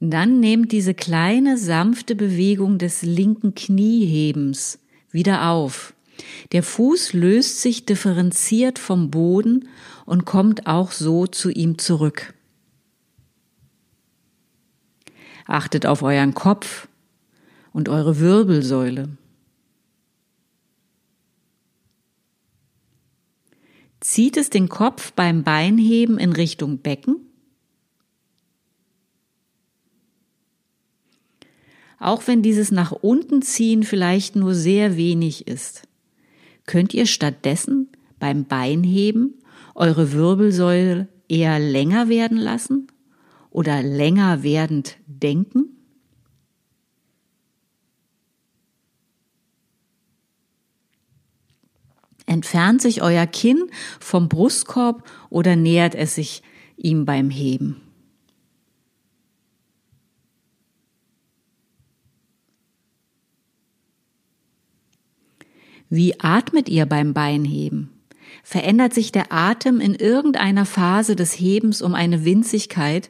Dann 0.10 0.39
nehmt 0.39 0.72
diese 0.72 0.95
kleine 0.95 1.56
sanfte 1.56 2.15
Bewegung 2.15 2.80
des 2.80 3.04
linken 3.04 3.54
Kniehebens 3.54 4.80
wieder 5.12 5.50
auf. 5.50 5.93
Der 6.52 6.63
Fuß 6.63 7.13
löst 7.13 7.62
sich 7.62 7.86
differenziert 7.86 8.80
vom 8.80 9.12
Boden 9.12 9.69
und 10.08 10.26
kommt 10.26 10.65
auch 10.65 10.93
so 10.93 11.28
zu 11.28 11.52
ihm 11.52 11.78
zurück. 11.78 12.34
Achtet 15.45 15.86
auf 15.86 16.02
euren 16.02 16.34
Kopf 16.34 16.88
und 17.72 17.88
eure 17.88 18.19
Wirbelsäule. 18.19 19.10
Zieht 24.00 24.38
es 24.38 24.50
den 24.50 24.69
Kopf 24.69 25.12
beim 25.12 25.43
Beinheben 25.43 26.17
in 26.17 26.34
Richtung 26.34 26.80
Becken? 26.80 27.29
Auch 32.00 32.28
wenn 32.28 32.42
dieses 32.42 32.72
nach 32.72 32.92
unten 32.92 33.42
ziehen 33.42 33.84
vielleicht 33.84 34.36
nur 34.36 34.56
sehr 34.56 34.96
wenig 34.96 35.48
ist. 35.48 35.84
Könnt 36.66 36.94
ihr 36.94 37.06
stattdessen 37.06 37.90
beim 38.20 38.46
Beinheben 38.46 39.36
eure 39.76 40.12
Wirbelsäule 40.14 41.08
eher 41.28 41.60
länger 41.60 42.10
werden 42.10 42.38
lassen 42.38 42.88
oder 43.50 43.82
länger 43.82 44.44
werdend 44.44 44.98
denken? 45.08 45.76
Entfernt 52.26 52.82
sich 52.82 53.02
euer 53.02 53.26
Kinn 53.26 53.72
vom 54.00 54.30
Brustkorb 54.30 55.04
oder 55.32 55.56
nähert 55.56 55.96
es 55.96 56.14
sich 56.14 56.44
ihm 56.78 57.06
beim 57.06 57.32
Heben? 57.32 57.88
Wie 65.89 66.19
atmet 66.19 66.69
ihr 66.69 66.86
beim 66.86 67.13
Beinheben? 67.13 67.89
Verändert 68.43 68.93
sich 68.93 69.12
der 69.12 69.34
Atem 69.34 69.80
in 69.80 69.95
irgendeiner 69.95 70.65
Phase 70.65 71.15
des 71.15 71.34
Hebens 71.34 71.82
um 71.82 71.95
eine 71.95 72.25
Winzigkeit? 72.25 73.10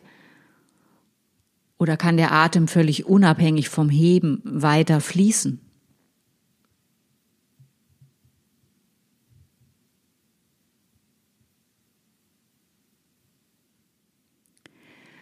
Oder 1.77 1.97
kann 1.97 2.15
der 2.15 2.31
Atem 2.31 2.67
völlig 2.67 3.05
unabhängig 3.05 3.69
vom 3.69 3.89
Heben 3.89 4.41
weiter 4.45 5.01
fließen? 5.01 5.59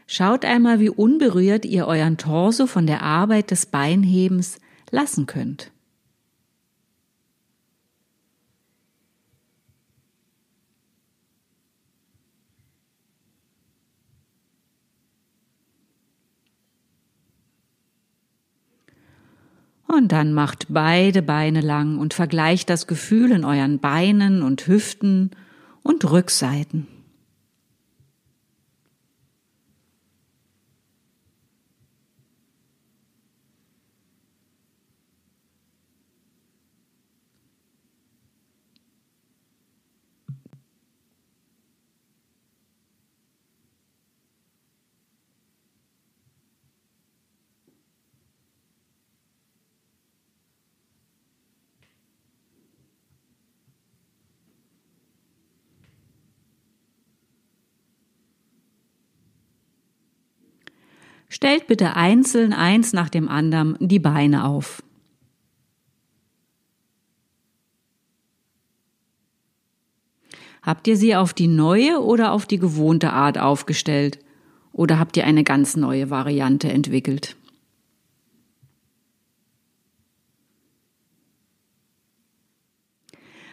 Schaut 0.10 0.46
einmal, 0.46 0.80
wie 0.80 0.90
unberührt 0.90 1.66
ihr 1.66 1.86
euren 1.86 2.18
Torso 2.18 2.66
von 2.66 2.88
der 2.88 3.02
Arbeit 3.02 3.52
des 3.52 3.66
Beinhebens 3.66 4.60
lassen 4.90 5.26
könnt. 5.26 5.72
Und 19.88 20.12
dann 20.12 20.34
macht 20.34 20.68
beide 20.70 21.22
Beine 21.22 21.62
lang 21.62 21.98
und 21.98 22.14
vergleicht 22.14 22.70
das 22.70 22.88
Gefühl 22.88 23.32
in 23.32 23.46
euren 23.46 23.80
Beinen 23.80 24.42
und 24.42 24.68
Hüften 24.68 25.32
und 25.82 26.10
Rückseiten. 26.12 26.88
Stellt 61.38 61.68
bitte 61.68 61.96
einzeln 61.96 62.52
eins 62.52 62.94
nach 62.94 63.10
dem 63.10 63.30
anderen 63.30 63.78
die 63.80 64.00
Beine 64.00 64.46
auf. 64.46 64.82
Habt 70.64 70.88
ihr 70.88 70.98
sie 70.98 71.16
auf 71.16 71.36
die 71.36 71.48
neue 71.48 72.02
oder 72.02 72.32
auf 72.32 72.48
die 72.48 72.58
gewohnte 72.58 73.14
Art 73.14 73.38
aufgestellt? 73.38 74.18
Oder 74.72 74.98
habt 74.98 75.16
ihr 75.16 75.28
eine 75.28 75.44
ganz 75.44 75.76
neue 75.76 76.10
Variante 76.10 76.72
entwickelt? 76.72 77.36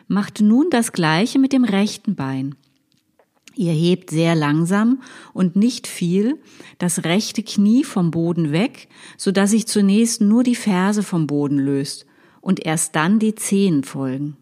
Macht 0.08 0.40
nun 0.40 0.70
das 0.70 0.92
gleiche 0.92 1.38
mit 1.38 1.52
dem 1.52 1.64
rechten 1.64 2.14
Bein. 2.14 2.54
Ihr 3.56 3.72
hebt 3.72 4.10
sehr 4.10 4.34
langsam 4.34 5.02
und 5.32 5.54
nicht 5.54 5.86
viel 5.86 6.38
das 6.78 7.04
rechte 7.04 7.42
Knie 7.42 7.84
vom 7.84 8.10
Boden 8.10 8.50
weg, 8.52 8.88
so 9.16 9.30
dass 9.30 9.50
sich 9.50 9.66
zunächst 9.66 10.20
nur 10.20 10.42
die 10.42 10.56
Ferse 10.56 11.02
vom 11.02 11.26
Boden 11.26 11.58
löst 11.58 12.06
und 12.40 12.64
erst 12.64 12.96
dann 12.96 13.18
die 13.18 13.34
Zehen 13.34 13.84
folgen. 13.84 14.36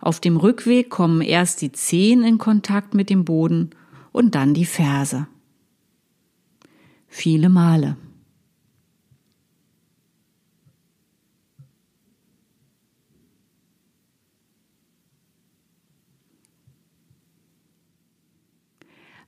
Auf 0.00 0.18
dem 0.18 0.36
Rückweg 0.36 0.90
kommen 0.90 1.20
erst 1.20 1.62
die 1.62 1.70
Zehen 1.70 2.24
in 2.24 2.38
Kontakt 2.38 2.94
mit 2.94 3.08
dem 3.08 3.24
Boden 3.24 3.70
und 4.10 4.34
dann 4.34 4.52
die 4.52 4.66
Ferse. 4.66 5.28
Viele 7.06 7.48
Male. 7.48 7.96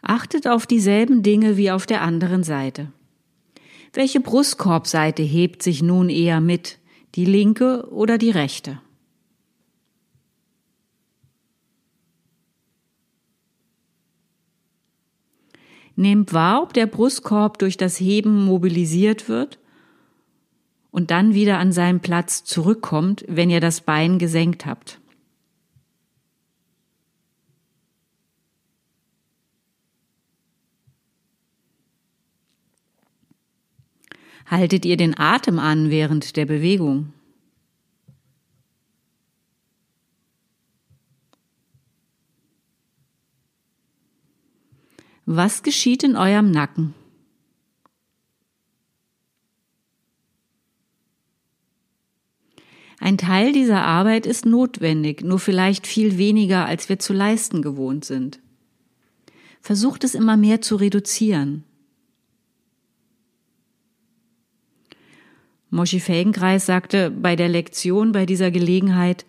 Achtet 0.06 0.46
auf 0.46 0.66
dieselben 0.66 1.22
Dinge 1.22 1.56
wie 1.56 1.70
auf 1.70 1.86
der 1.86 2.02
anderen 2.02 2.44
Seite. 2.44 2.92
Welche 3.94 4.20
Brustkorbseite 4.20 5.22
hebt 5.22 5.62
sich 5.62 5.82
nun 5.82 6.10
eher 6.10 6.42
mit, 6.42 6.78
die 7.14 7.24
linke 7.24 7.88
oder 7.90 8.18
die 8.18 8.30
rechte? 8.30 8.80
Nehmt 15.96 16.34
wahr, 16.34 16.62
ob 16.62 16.74
der 16.74 16.86
Brustkorb 16.86 17.58
durch 17.58 17.78
das 17.78 17.98
Heben 17.98 18.44
mobilisiert 18.44 19.30
wird 19.30 19.58
und 20.90 21.10
dann 21.10 21.32
wieder 21.32 21.58
an 21.58 21.72
seinen 21.72 22.00
Platz 22.00 22.44
zurückkommt, 22.44 23.24
wenn 23.26 23.48
ihr 23.48 23.60
das 23.60 23.80
Bein 23.80 24.18
gesenkt 24.18 24.66
habt. 24.66 25.00
Haltet 34.46 34.84
ihr 34.84 34.96
den 34.96 35.18
Atem 35.18 35.58
an 35.58 35.90
während 35.90 36.36
der 36.36 36.46
Bewegung? 36.46 37.12
Was 45.26 45.62
geschieht 45.62 46.02
in 46.02 46.16
eurem 46.16 46.50
Nacken? 46.50 46.94
Ein 53.00 53.18
Teil 53.18 53.52
dieser 53.52 53.84
Arbeit 53.84 54.26
ist 54.26 54.46
notwendig, 54.46 55.22
nur 55.22 55.38
vielleicht 55.38 55.86
viel 55.86 56.16
weniger, 56.16 56.66
als 56.66 56.88
wir 56.88 56.98
zu 56.98 57.12
leisten 57.12 57.60
gewohnt 57.60 58.04
sind. 58.04 58.40
Versucht 59.60 60.04
es 60.04 60.14
immer 60.14 60.36
mehr 60.36 60.60
zu 60.60 60.76
reduzieren. 60.76 61.64
Moschi 65.74 65.98
Felgenkreis 65.98 66.66
sagte 66.66 67.10
bei 67.10 67.34
der 67.34 67.48
Lektion 67.48 68.12
bei 68.12 68.26
dieser 68.26 68.52
Gelegenheit, 68.52 69.26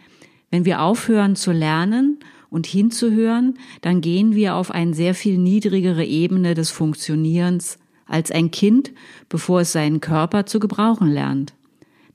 wenn 0.51 0.63
wir 0.63 0.83
aufhören 0.83 1.35
zu 1.35 1.51
lernen 1.51 2.19
und 2.51 2.67
hinzuhören, 2.67 3.57
dann 3.81 3.99
gehen 3.99 4.35
wir 4.35 4.53
auf 4.53 4.69
eine 4.69 4.93
sehr 4.93 5.15
viel 5.15 5.39
niedrigere 5.39 6.05
Ebene 6.05 6.53
des 6.53 6.69
Funktionierens 6.69 7.79
als 8.05 8.29
ein 8.29 8.51
Kind, 8.51 8.91
bevor 9.27 9.61
es 9.61 9.71
seinen 9.71 10.01
Körper 10.01 10.45
zu 10.45 10.59
gebrauchen 10.59 11.09
lernt. 11.09 11.55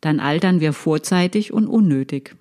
Dann 0.01 0.21
altern 0.21 0.61
wir 0.61 0.73
vorzeitig 0.73 1.53
und 1.53 1.66
unnötig. 1.66 2.37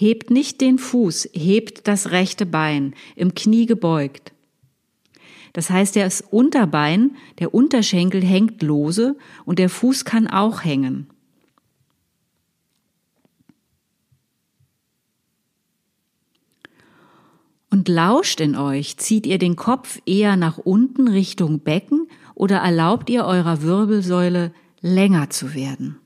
Hebt 0.00 0.30
nicht 0.30 0.62
den 0.62 0.78
Fuß, 0.78 1.28
hebt 1.34 1.86
das 1.86 2.10
rechte 2.10 2.46
Bein, 2.46 2.94
im 3.16 3.34
Knie 3.34 3.66
gebeugt. 3.66 4.32
Das 5.52 5.68
heißt, 5.68 5.94
das 5.94 6.22
Unterbein, 6.22 7.18
der 7.38 7.52
Unterschenkel 7.52 8.24
hängt 8.24 8.62
lose 8.62 9.18
und 9.44 9.58
der 9.58 9.68
Fuß 9.68 10.06
kann 10.06 10.26
auch 10.26 10.64
hängen. 10.64 11.10
Und 17.68 17.86
lauscht 17.88 18.40
in 18.40 18.56
euch, 18.56 18.96
zieht 18.96 19.26
ihr 19.26 19.36
den 19.36 19.54
Kopf 19.54 20.00
eher 20.06 20.36
nach 20.36 20.56
unten 20.56 21.08
Richtung 21.08 21.60
Becken 21.60 22.08
oder 22.34 22.56
erlaubt 22.56 23.10
ihr 23.10 23.26
eurer 23.26 23.60
Wirbelsäule 23.60 24.54
länger 24.80 25.28
zu 25.28 25.52
werden? 25.52 25.98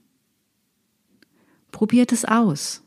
Probiert 1.71 2.11
es 2.11 2.25
aus. 2.25 2.84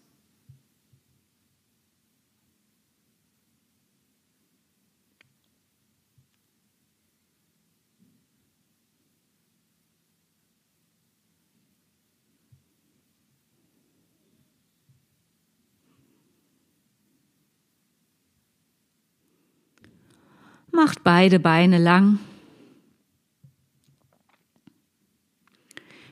Macht 20.77 21.03
beide 21.03 21.39
Beine 21.39 21.79
lang. 21.79 22.19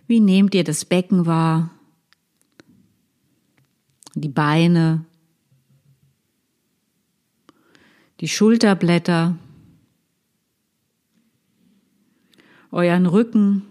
Wie 0.08 0.20
nehmt 0.20 0.56
ihr 0.56 0.64
das 0.64 0.86
Becken 0.86 1.28
wahr? 1.28 1.70
Die 4.16 4.28
Beine, 4.28 5.06
die 8.22 8.28
Schulterblätter, 8.28 9.38
euren 12.72 13.06
Rücken. 13.06 13.68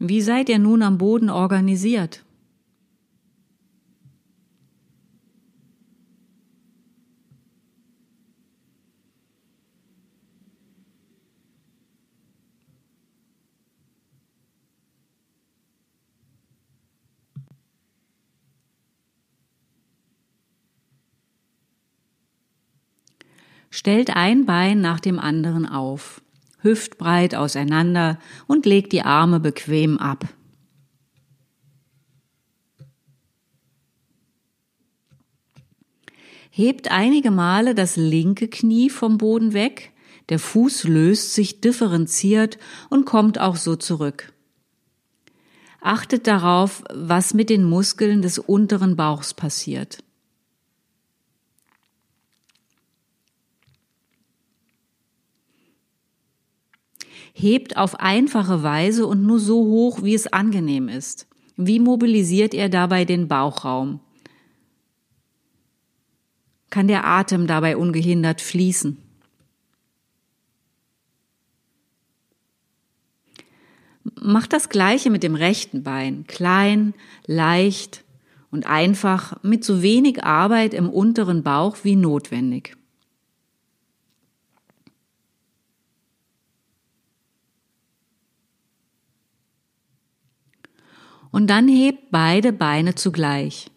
Wie 0.00 0.20
seid 0.20 0.48
ihr 0.48 0.58
nun 0.58 0.82
am 0.82 0.98
Boden 0.98 1.30
organisiert? 1.30 2.24
Stellt 23.70 24.16
ein 24.16 24.46
Bein 24.46 24.80
nach 24.80 24.98
dem 24.98 25.18
anderen 25.18 25.64
auf, 25.64 26.20
hüftbreit 26.58 27.36
auseinander 27.36 28.18
und 28.46 28.66
legt 28.66 28.92
die 28.92 29.02
Arme 29.02 29.38
bequem 29.38 29.96
ab. 29.98 30.28
Hebt 36.50 36.90
einige 36.90 37.30
Male 37.30 37.76
das 37.76 37.96
linke 37.96 38.48
Knie 38.48 38.90
vom 38.90 39.18
Boden 39.18 39.52
weg, 39.52 39.92
der 40.30 40.40
Fuß 40.40 40.84
löst 40.84 41.34
sich 41.34 41.60
differenziert 41.60 42.58
und 42.88 43.06
kommt 43.06 43.38
auch 43.40 43.56
so 43.56 43.76
zurück. 43.76 44.32
Achtet 45.80 46.26
darauf, 46.26 46.82
was 46.92 47.34
mit 47.34 47.50
den 47.50 47.64
Muskeln 47.64 48.20
des 48.20 48.38
unteren 48.38 48.96
Bauchs 48.96 49.32
passiert. 49.32 50.02
Hebt 57.40 57.76
auf 57.76 57.98
einfache 58.00 58.62
Weise 58.62 59.06
und 59.06 59.24
nur 59.24 59.40
so 59.40 59.64
hoch, 59.64 60.02
wie 60.02 60.14
es 60.14 60.32
angenehm 60.32 60.88
ist. 60.88 61.26
Wie 61.56 61.78
mobilisiert 61.78 62.54
er 62.54 62.68
dabei 62.68 63.04
den 63.04 63.28
Bauchraum? 63.28 64.00
Kann 66.70 66.86
der 66.86 67.06
Atem 67.06 67.46
dabei 67.46 67.76
ungehindert 67.76 68.40
fließen? 68.40 68.96
Macht 74.14 74.52
das 74.52 74.68
Gleiche 74.68 75.10
mit 75.10 75.22
dem 75.22 75.34
rechten 75.34 75.82
Bein. 75.82 76.24
Klein, 76.26 76.94
leicht 77.26 78.04
und 78.50 78.66
einfach 78.66 79.42
mit 79.42 79.64
so 79.64 79.82
wenig 79.82 80.24
Arbeit 80.24 80.74
im 80.74 80.88
unteren 80.88 81.42
Bauch 81.42 81.78
wie 81.82 81.96
notwendig. 81.96 82.76
und 91.30 91.48
dann 91.48 91.68
hebt 91.68 92.10
beide 92.10 92.52
Beine 92.52 92.94
zugleich 92.94 93.70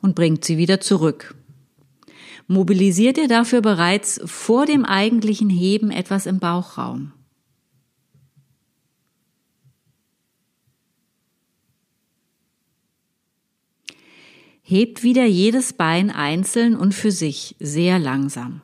und 0.00 0.14
bringt 0.14 0.44
sie 0.44 0.58
wieder 0.58 0.80
zurück. 0.80 1.34
Mobilisiert 2.46 3.16
ihr 3.16 3.28
dafür 3.28 3.60
bereits 3.60 4.20
vor 4.24 4.66
dem 4.66 4.84
eigentlichen 4.84 5.50
Heben 5.50 5.90
etwas 5.90 6.26
im 6.26 6.40
Bauchraum? 6.40 7.12
Hebt 14.62 15.02
wieder 15.02 15.24
jedes 15.24 15.72
Bein 15.72 16.10
einzeln 16.10 16.76
und 16.76 16.94
für 16.94 17.10
sich 17.10 17.56
sehr 17.58 17.98
langsam. 17.98 18.62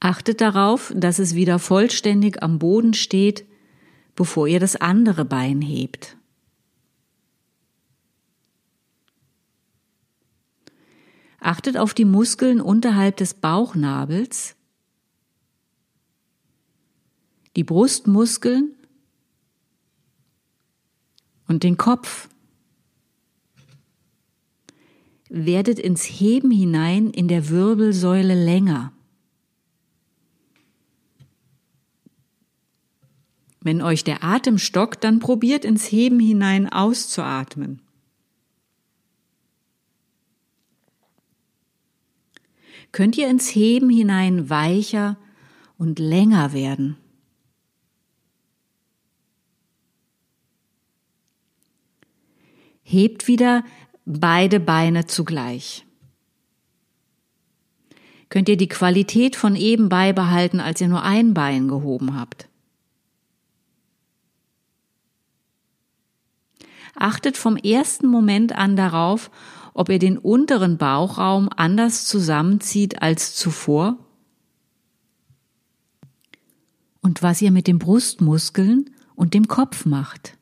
Achtet 0.00 0.40
darauf, 0.40 0.92
dass 0.96 1.18
es 1.18 1.34
wieder 1.34 1.58
vollständig 1.58 2.42
am 2.42 2.58
Boden 2.58 2.94
steht, 2.94 3.44
bevor 4.16 4.48
ihr 4.48 4.58
das 4.58 4.76
andere 4.76 5.26
Bein 5.26 5.60
hebt. 5.60 6.16
Achtet 11.38 11.76
auf 11.76 11.94
die 11.94 12.06
Muskeln 12.06 12.60
unterhalb 12.60 13.18
des 13.18 13.34
Bauchnabels, 13.34 14.56
die 17.56 17.64
Brustmuskeln 17.64 18.74
und 21.46 21.62
den 21.62 21.76
Kopf. 21.76 22.28
Werdet 25.28 25.78
ins 25.78 26.04
Heben 26.04 26.50
hinein 26.50 27.10
in 27.10 27.28
der 27.28 27.48
Wirbelsäule 27.48 28.34
länger. 28.34 28.92
Wenn 33.60 33.82
euch 33.82 34.04
der 34.04 34.24
Atem 34.24 34.58
stockt, 34.58 35.04
dann 35.04 35.18
probiert 35.18 35.64
ins 35.64 35.90
Heben 35.92 36.18
hinein 36.18 36.68
auszuatmen. 36.68 37.82
Könnt 42.92 43.16
ihr 43.16 43.28
ins 43.28 43.54
Heben 43.54 43.90
hinein 43.90 44.50
weicher 44.50 45.16
und 45.78 45.98
länger 45.98 46.52
werden. 46.52 46.96
Hebt 52.82 53.28
wieder 53.28 53.64
beide 54.04 54.58
Beine 54.58 55.06
zugleich. 55.06 55.86
Könnt 58.30 58.48
ihr 58.48 58.56
die 58.56 58.68
Qualität 58.68 59.36
von 59.36 59.54
eben 59.54 59.88
beibehalten, 59.88 60.60
als 60.60 60.80
ihr 60.80 60.88
nur 60.88 61.02
ein 61.02 61.34
Bein 61.34 61.68
gehoben 61.68 62.18
habt. 62.18 62.49
Achtet 67.00 67.38
vom 67.38 67.56
ersten 67.56 68.08
Moment 68.08 68.54
an 68.54 68.76
darauf, 68.76 69.30
ob 69.72 69.88
ihr 69.88 69.98
den 69.98 70.18
unteren 70.18 70.76
Bauchraum 70.76 71.48
anders 71.56 72.04
zusammenzieht 72.04 73.00
als 73.00 73.34
zuvor 73.34 73.96
und 77.00 77.22
was 77.22 77.40
ihr 77.40 77.52
mit 77.52 77.66
den 77.66 77.78
Brustmuskeln 77.78 78.90
und 79.14 79.32
dem 79.32 79.48
Kopf 79.48 79.86
macht. 79.86 80.36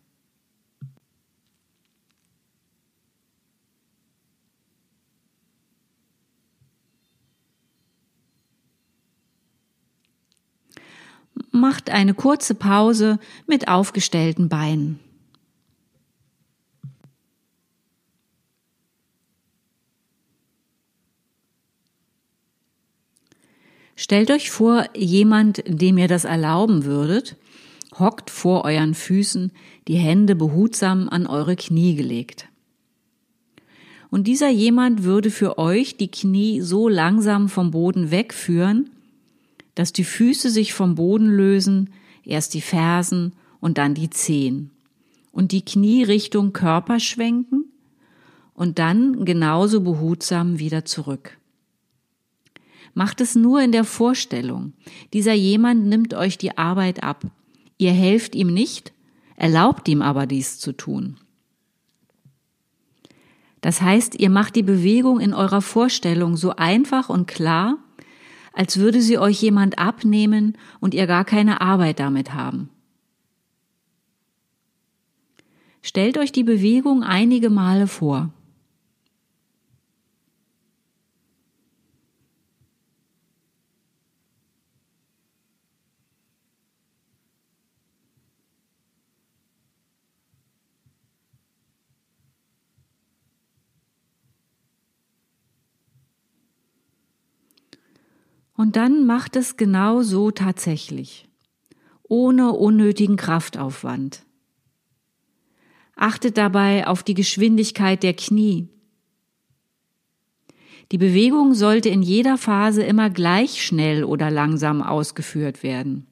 Macht 11.52 11.88
eine 11.90 12.14
kurze 12.14 12.56
Pause 12.56 13.20
mit 13.46 13.68
aufgestellten 13.68 14.48
Beinen. 14.48 14.98
Stellt 24.00 24.30
euch 24.30 24.52
vor, 24.52 24.86
jemand, 24.94 25.64
dem 25.66 25.98
ihr 25.98 26.06
das 26.06 26.24
erlauben 26.24 26.84
würdet, 26.84 27.34
hockt 27.98 28.30
vor 28.30 28.64
euren 28.64 28.94
Füßen, 28.94 29.50
die 29.88 29.96
Hände 29.96 30.36
behutsam 30.36 31.08
an 31.08 31.26
eure 31.26 31.56
Knie 31.56 31.96
gelegt. 31.96 32.46
Und 34.08 34.28
dieser 34.28 34.50
jemand 34.50 35.02
würde 35.02 35.32
für 35.32 35.58
euch 35.58 35.96
die 35.96 36.12
Knie 36.12 36.60
so 36.60 36.88
langsam 36.88 37.48
vom 37.48 37.72
Boden 37.72 38.12
wegführen, 38.12 38.88
dass 39.74 39.92
die 39.92 40.04
Füße 40.04 40.48
sich 40.48 40.74
vom 40.74 40.94
Boden 40.94 41.26
lösen, 41.26 41.90
erst 42.22 42.54
die 42.54 42.60
Fersen 42.60 43.32
und 43.58 43.78
dann 43.78 43.94
die 43.94 44.10
Zehen, 44.10 44.70
und 45.32 45.50
die 45.50 45.64
Knie 45.64 46.04
Richtung 46.04 46.52
Körper 46.52 47.00
schwenken 47.00 47.64
und 48.54 48.78
dann 48.78 49.24
genauso 49.24 49.80
behutsam 49.80 50.60
wieder 50.60 50.84
zurück. 50.84 51.36
Macht 52.98 53.20
es 53.20 53.36
nur 53.36 53.62
in 53.62 53.70
der 53.70 53.84
Vorstellung. 53.84 54.72
Dieser 55.12 55.32
jemand 55.32 55.86
nimmt 55.86 56.14
euch 56.14 56.36
die 56.36 56.58
Arbeit 56.58 57.04
ab. 57.04 57.22
Ihr 57.76 57.92
helft 57.92 58.34
ihm 58.34 58.52
nicht, 58.52 58.92
erlaubt 59.36 59.86
ihm 59.86 60.02
aber 60.02 60.26
dies 60.26 60.58
zu 60.58 60.72
tun. 60.72 61.16
Das 63.60 63.82
heißt, 63.82 64.16
ihr 64.18 64.30
macht 64.30 64.56
die 64.56 64.64
Bewegung 64.64 65.20
in 65.20 65.32
eurer 65.32 65.62
Vorstellung 65.62 66.36
so 66.36 66.56
einfach 66.56 67.08
und 67.08 67.28
klar, 67.28 67.78
als 68.52 68.78
würde 68.78 69.00
sie 69.00 69.16
euch 69.16 69.40
jemand 69.40 69.78
abnehmen 69.78 70.58
und 70.80 70.92
ihr 70.92 71.06
gar 71.06 71.24
keine 71.24 71.60
Arbeit 71.60 72.00
damit 72.00 72.34
haben. 72.34 72.68
Stellt 75.82 76.18
euch 76.18 76.32
die 76.32 76.42
Bewegung 76.42 77.04
einige 77.04 77.48
Male 77.48 77.86
vor. 77.86 78.32
Und 98.58 98.74
dann 98.74 99.06
macht 99.06 99.36
es 99.36 99.56
genau 99.56 100.02
so 100.02 100.32
tatsächlich, 100.32 101.28
ohne 102.02 102.50
unnötigen 102.50 103.14
Kraftaufwand. 103.14 104.24
Achtet 105.94 106.36
dabei 106.36 106.84
auf 106.88 107.04
die 107.04 107.14
Geschwindigkeit 107.14 108.02
der 108.02 108.14
Knie. 108.14 108.68
Die 110.90 110.98
Bewegung 110.98 111.54
sollte 111.54 111.88
in 111.88 112.02
jeder 112.02 112.36
Phase 112.36 112.82
immer 112.82 113.10
gleich 113.10 113.64
schnell 113.64 114.02
oder 114.02 114.28
langsam 114.28 114.82
ausgeführt 114.82 115.62
werden. 115.62 116.08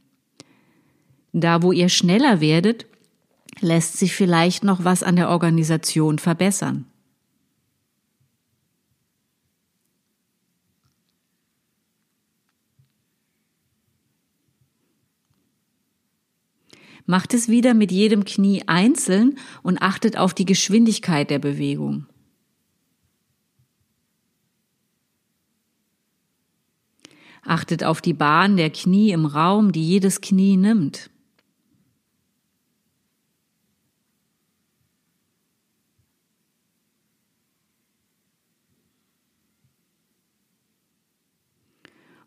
Da 1.33 1.65
wo 1.65 1.73
ihr 1.73 1.89
schneller 1.89 2.41
werdet, 2.41 2.87
lässt 3.59 3.99
sich 3.99 4.15
vielleicht 4.15 4.63
noch 4.63 4.85
was 4.85 5.03
an 5.03 5.17
der 5.17 5.31
Organisation 5.31 6.21
verbessern. 6.21 6.87
Macht 17.07 17.35
es 17.35 17.49
wieder 17.49 17.73
mit 17.73 17.93
jedem 17.93 18.25
Knie 18.25 18.65
einzeln 18.67 19.39
und 19.63 19.81
achtet 19.81 20.19
auf 20.19 20.35
die 20.35 20.45
Geschwindigkeit 20.45 21.31
der 21.31 21.39
Bewegung. 21.39 22.07
Achtet 27.43 27.85
auf 27.85 28.01
die 28.01 28.13
Bahn 28.13 28.57
der 28.57 28.71
Knie 28.71 29.13
im 29.13 29.25
Raum, 29.25 29.71
die 29.71 29.87
jedes 29.87 30.21
Knie 30.21 30.57
nimmt. 30.57 31.11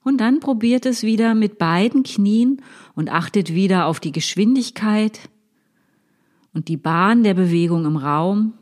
Und 0.10 0.18
dann 0.18 0.40
probiert 0.40 0.88
es 0.88 1.04
wieder 1.04 1.36
mit 1.36 1.60
beiden 1.60 2.02
Knien 2.02 2.64
und 2.96 3.12
achtet 3.12 3.54
wieder 3.54 3.86
auf 3.86 4.00
die 4.00 4.12
Geschwindigkeit 4.12 5.30
und 6.52 6.68
die 6.68 6.78
Bahn 6.78 7.24
der 7.24 7.36
Bewegung 7.36 7.86
im 7.86 7.96
Raum. 7.96 8.54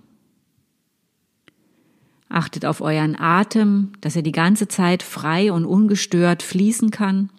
Achtet 2.28 2.66
auf 2.66 2.82
euren 2.82 3.18
Atem, 3.18 3.94
dass 4.02 4.18
er 4.18 4.24
die 4.24 4.34
ganze 4.34 4.68
Zeit 4.68 5.04
frei 5.04 5.54
und 5.54 5.64
ungestört 5.64 6.44
fließen 6.44 6.92
kann. 6.92 7.30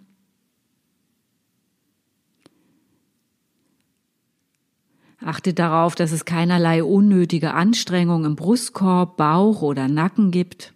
Achtet 5.21 5.59
darauf, 5.59 5.95
dass 5.95 6.13
es 6.13 6.25
keinerlei 6.25 6.83
unnötige 6.83 7.53
Anstrengung 7.53 8.25
im 8.25 8.37
Brustkorb, 8.37 9.19
Bauch 9.19 9.61
oder 9.61 9.87
Nacken 9.87 10.31
gibt. 10.31 10.73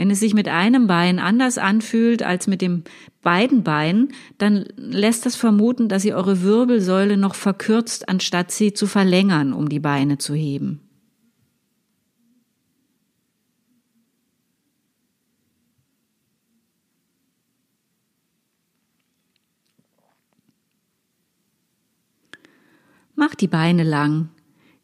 Wenn 0.00 0.10
es 0.10 0.20
sich 0.20 0.32
mit 0.32 0.48
einem 0.48 0.86
Bein 0.86 1.18
anders 1.18 1.58
anfühlt 1.58 2.22
als 2.22 2.46
mit 2.46 2.62
dem 2.62 2.84
beiden 3.20 3.62
Beinen, 3.62 4.14
dann 4.38 4.64
lässt 4.76 5.26
das 5.26 5.36
vermuten, 5.36 5.90
dass 5.90 6.06
ihr 6.06 6.16
eure 6.16 6.40
Wirbelsäule 6.40 7.18
noch 7.18 7.34
verkürzt, 7.34 8.08
anstatt 8.08 8.50
sie 8.50 8.72
zu 8.72 8.86
verlängern, 8.86 9.52
um 9.52 9.68
die 9.68 9.78
Beine 9.78 10.16
zu 10.16 10.32
heben. 10.32 10.80
Macht 23.14 23.42
die 23.42 23.48
Beine 23.48 23.84
lang. 23.84 24.30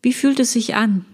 Wie 0.02 0.12
fühlt 0.12 0.40
es 0.40 0.52
sich 0.52 0.74
an? 0.74 1.06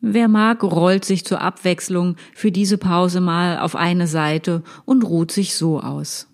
Wer 0.00 0.28
mag, 0.28 0.62
rollt 0.62 1.04
sich 1.04 1.26
zur 1.26 1.42
Abwechslung 1.42 2.16
für 2.34 2.50
diese 2.50 2.78
Pause 2.78 3.20
mal 3.20 3.58
auf 3.58 3.76
eine 3.76 4.06
Seite 4.06 4.62
und 4.86 5.04
ruht 5.04 5.30
sich 5.30 5.54
so 5.54 5.80
aus. 5.80 6.29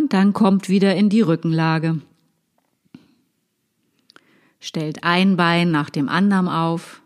Und 0.00 0.14
dann 0.14 0.32
kommt 0.32 0.70
wieder 0.70 0.96
in 0.96 1.10
die 1.10 1.20
Rückenlage. 1.20 2.00
Stellt 4.58 5.04
ein 5.04 5.36
Bein 5.36 5.70
nach 5.70 5.90
dem 5.90 6.08
anderen 6.08 6.48
auf. 6.48 7.02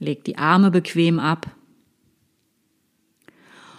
Legt 0.00 0.26
die 0.26 0.36
Arme 0.36 0.72
bequem 0.72 1.20
ab. 1.20 1.48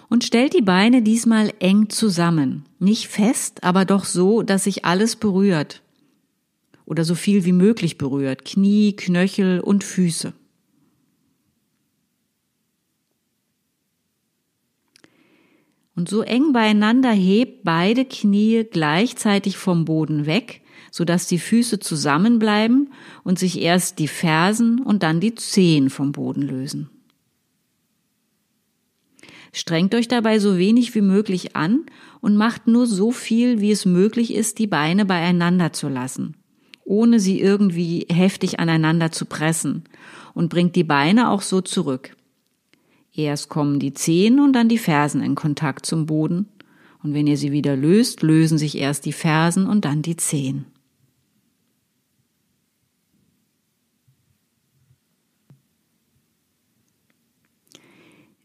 Und 0.08 0.24
stellt 0.24 0.54
die 0.54 0.62
Beine 0.62 1.02
diesmal 1.02 1.52
eng 1.58 1.90
zusammen. 1.90 2.64
Nicht 2.78 3.08
fest, 3.08 3.62
aber 3.62 3.84
doch 3.84 4.06
so, 4.06 4.42
dass 4.42 4.64
sich 4.64 4.86
alles 4.86 5.16
berührt. 5.16 5.82
Oder 6.86 7.04
so 7.04 7.14
viel 7.14 7.44
wie 7.44 7.52
möglich 7.52 7.98
berührt. 7.98 8.46
Knie, 8.46 8.94
Knöchel 8.96 9.60
und 9.60 9.84
Füße. 9.84 10.32
Und 15.96 16.08
so 16.08 16.22
eng 16.22 16.52
beieinander 16.52 17.12
hebt 17.12 17.62
beide 17.62 18.04
Knie 18.04 18.64
gleichzeitig 18.64 19.56
vom 19.56 19.84
Boden 19.84 20.26
weg, 20.26 20.62
sodass 20.90 21.26
die 21.26 21.38
Füße 21.38 21.78
zusammenbleiben 21.78 22.92
und 23.22 23.38
sich 23.38 23.60
erst 23.60 23.98
die 23.98 24.08
Fersen 24.08 24.80
und 24.80 25.02
dann 25.02 25.20
die 25.20 25.34
Zehen 25.34 25.90
vom 25.90 26.12
Boden 26.12 26.42
lösen. 26.42 26.90
Strengt 29.52 29.94
euch 29.94 30.08
dabei 30.08 30.40
so 30.40 30.58
wenig 30.58 30.96
wie 30.96 31.00
möglich 31.00 31.54
an 31.54 31.86
und 32.20 32.36
macht 32.36 32.66
nur 32.66 32.88
so 32.88 33.12
viel, 33.12 33.60
wie 33.60 33.70
es 33.70 33.84
möglich 33.84 34.34
ist, 34.34 34.58
die 34.58 34.66
Beine 34.66 35.04
beieinander 35.04 35.72
zu 35.72 35.88
lassen, 35.88 36.36
ohne 36.84 37.20
sie 37.20 37.40
irgendwie 37.40 38.06
heftig 38.10 38.58
aneinander 38.58 39.12
zu 39.12 39.26
pressen 39.26 39.84
und 40.34 40.48
bringt 40.48 40.74
die 40.74 40.82
Beine 40.82 41.30
auch 41.30 41.42
so 41.42 41.60
zurück. 41.60 42.16
Erst 43.16 43.48
kommen 43.48 43.78
die 43.78 43.94
Zehen 43.94 44.40
und 44.40 44.52
dann 44.54 44.68
die 44.68 44.78
Fersen 44.78 45.22
in 45.22 45.36
Kontakt 45.36 45.86
zum 45.86 46.06
Boden. 46.06 46.48
Und 47.02 47.14
wenn 47.14 47.26
ihr 47.26 47.36
sie 47.36 47.52
wieder 47.52 47.76
löst, 47.76 48.22
lösen 48.22 48.58
sich 48.58 48.76
erst 48.76 49.04
die 49.04 49.12
Fersen 49.12 49.66
und 49.68 49.84
dann 49.84 50.02
die 50.02 50.16
Zehen. 50.16 50.66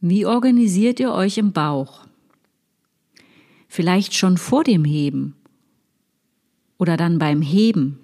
Wie 0.02 0.26
organisiert 0.26 1.00
ihr 1.00 1.12
euch 1.12 1.38
im 1.38 1.52
Bauch? 1.52 2.06
Vielleicht 3.68 4.14
schon 4.14 4.38
vor 4.38 4.64
dem 4.64 4.86
Heben 4.86 5.36
oder 6.78 6.96
dann 6.96 7.20
beim 7.20 7.42
Heben. 7.42 8.00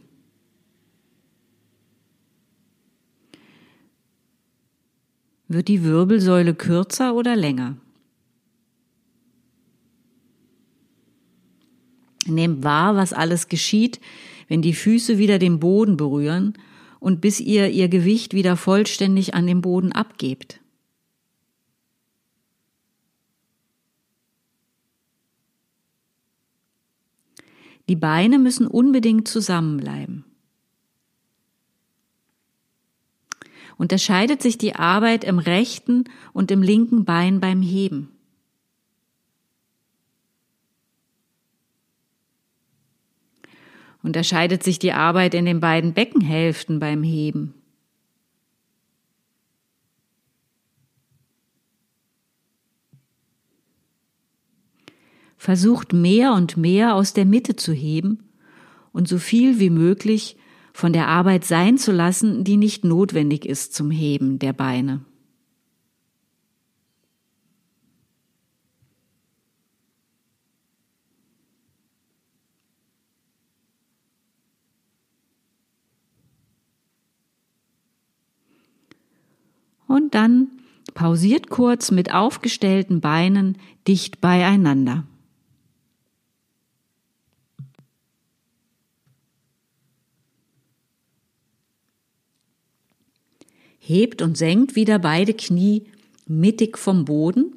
Wird 5.48 5.68
die 5.68 5.84
Wirbelsäule 5.84 6.56
kürzer 6.56 7.14
oder 7.14 7.36
länger? 7.36 7.78
Nehmt 12.28 12.64
wahr, 12.64 12.96
was 12.96 13.14
alles 13.14 13.48
geschieht, 13.48 14.00
wenn 14.48 14.64
die 14.64 14.74
Füße 14.74 15.18
wieder 15.18 15.38
den 15.38 15.60
Boden 15.60 15.98
berühren 15.98 16.54
und 17.00 17.22
bis 17.22 17.40
ihr 17.40 17.70
ihr 17.70 17.88
Gewicht 17.88 18.34
wieder 18.34 18.58
vollständig 18.58 19.36
an 19.36 19.46
den 19.46 19.62
Boden 19.62 19.92
abgebt. 19.92 20.60
Die 27.88 27.96
Beine 27.96 28.40
müssen 28.40 28.66
unbedingt 28.66 29.28
zusammenbleiben. 29.28 30.25
Unterscheidet 33.78 34.42
sich 34.42 34.58
die 34.58 34.76
Arbeit 34.76 35.24
im 35.24 35.40
rechten 35.40 36.06
und 36.34 36.52
im 36.52 36.62
linken 36.62 37.06
Bein 37.06 37.40
beim 37.40 37.62
Heben. 37.62 38.12
Unterscheidet 44.02 44.64
sich 44.64 44.78
die 44.78 44.94
Arbeit 44.94 45.34
in 45.34 45.46
den 45.46 45.60
beiden 45.60 45.94
Beckenhälften 45.94 46.80
beim 46.80 47.02
Heben. 47.02 47.56
Versucht 55.38 55.92
mehr 55.94 56.34
und 56.34 56.58
mehr 56.58 56.96
aus 56.96 57.14
der 57.14 57.26
Mitte 57.26 57.56
zu 57.56 57.72
heben 57.72 58.30
und 58.94 59.08
so 59.08 59.20
viel 59.20 59.60
wie 59.60 59.70
möglich 59.70 60.38
von 60.76 60.92
der 60.92 61.08
Arbeit 61.08 61.46
sein 61.46 61.78
zu 61.78 61.94
lassen, 61.94 62.44
die 62.44 62.58
nicht 62.58 62.84
notwendig 62.84 63.46
ist 63.46 63.74
zum 63.74 63.92
Heben 63.92 64.40
der 64.40 64.52
Beine. 64.52 65.06
Und 79.88 80.14
dann 80.14 80.50
pausiert 80.94 81.50
kurz 81.50 81.90
mit 81.90 82.14
aufgestellten 82.14 83.00
Beinen 83.00 83.58
dicht 83.88 84.20
beieinander. 84.20 85.06
Hebt 93.86 94.22
und 94.22 94.38
senkt 94.38 94.76
wieder 94.76 95.00
beide 95.00 95.34
Knie 95.34 95.84
mittig 96.28 96.78
vom 96.78 97.06
Boden 97.06 97.56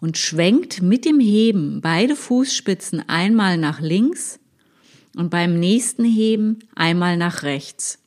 und 0.00 0.16
schwenkt 0.16 0.80
mit 0.80 1.04
dem 1.04 1.20
Heben 1.20 1.80
beide 1.80 2.16
Fußspitzen 2.16 3.08
einmal 3.08 3.58
nach 3.58 3.80
links 3.80 4.38
und 5.16 5.30
beim 5.30 5.58
nächsten 5.58 6.04
Heben 6.04 6.60
einmal 6.74 7.16
nach 7.16 7.42
rechts. 7.42 7.98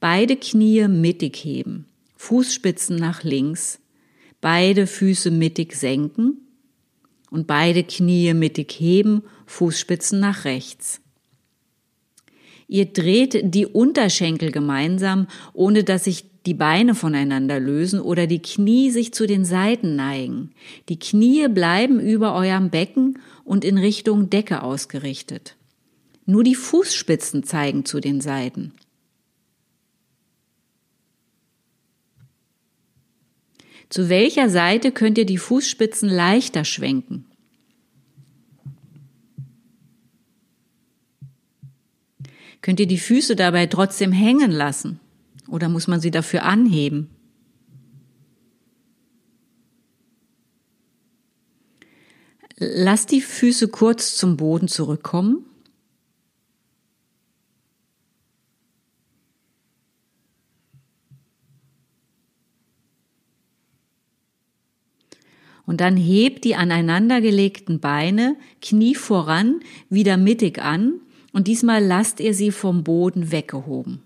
Beide 0.00 0.36
Knie 0.36 0.88
mittig 0.88 1.36
heben, 1.36 1.86
Fußspitzen 2.16 2.96
nach 2.96 3.24
links, 3.24 3.80
beide 4.40 4.86
Füße 4.86 5.30
mittig 5.30 5.74
senken 5.74 6.48
und 7.30 7.46
beide 7.46 7.84
Knie 7.84 8.34
mittig 8.34 8.72
heben, 8.78 9.22
Fußspitzen 9.46 10.20
nach 10.20 10.44
rechts. 10.44 11.00
Ihr 12.68 12.84
dreht 12.84 13.40
die 13.54 13.66
Unterschenkel 13.66 14.52
gemeinsam, 14.52 15.26
ohne 15.54 15.84
dass 15.84 16.04
sich 16.04 16.26
die 16.44 16.54
Beine 16.54 16.94
voneinander 16.94 17.58
lösen 17.58 17.98
oder 17.98 18.26
die 18.26 18.42
Knie 18.42 18.90
sich 18.90 19.12
zu 19.12 19.26
den 19.26 19.46
Seiten 19.46 19.96
neigen. 19.96 20.50
Die 20.90 20.98
Knie 20.98 21.48
bleiben 21.48 21.98
über 21.98 22.34
eurem 22.34 22.68
Becken 22.68 23.18
und 23.44 23.64
in 23.64 23.78
Richtung 23.78 24.28
Decke 24.28 24.62
ausgerichtet. 24.62 25.56
Nur 26.26 26.44
die 26.44 26.54
Fußspitzen 26.54 27.42
zeigen 27.42 27.86
zu 27.86 28.00
den 28.00 28.20
Seiten. 28.20 28.74
Zu 33.88 34.10
welcher 34.10 34.50
Seite 34.50 34.92
könnt 34.92 35.16
ihr 35.16 35.24
die 35.24 35.38
Fußspitzen 35.38 36.10
leichter 36.10 36.66
schwenken? 36.66 37.24
Könnt 42.60 42.80
ihr 42.80 42.86
die 42.86 42.98
Füße 42.98 43.36
dabei 43.36 43.66
trotzdem 43.66 44.12
hängen 44.12 44.50
lassen? 44.50 45.00
Oder 45.48 45.68
muss 45.68 45.86
man 45.86 46.00
sie 46.00 46.10
dafür 46.10 46.42
anheben? 46.42 47.08
Lass 52.56 53.06
die 53.06 53.20
Füße 53.20 53.68
kurz 53.68 54.16
zum 54.16 54.36
Boden 54.36 54.66
zurückkommen. 54.66 55.44
Und 65.64 65.82
dann 65.82 65.96
hebt 65.96 66.44
die 66.44 66.56
aneinandergelegten 66.56 67.78
Beine, 67.78 68.36
Knie 68.60 68.94
voran, 68.94 69.60
wieder 69.90 70.16
mittig 70.16 70.58
an 70.60 71.00
und 71.38 71.46
diesmal 71.46 71.84
lasst 71.84 72.18
ihr 72.18 72.34
sie 72.34 72.50
vom 72.50 72.82
Boden 72.82 73.30
weggehoben. 73.30 74.02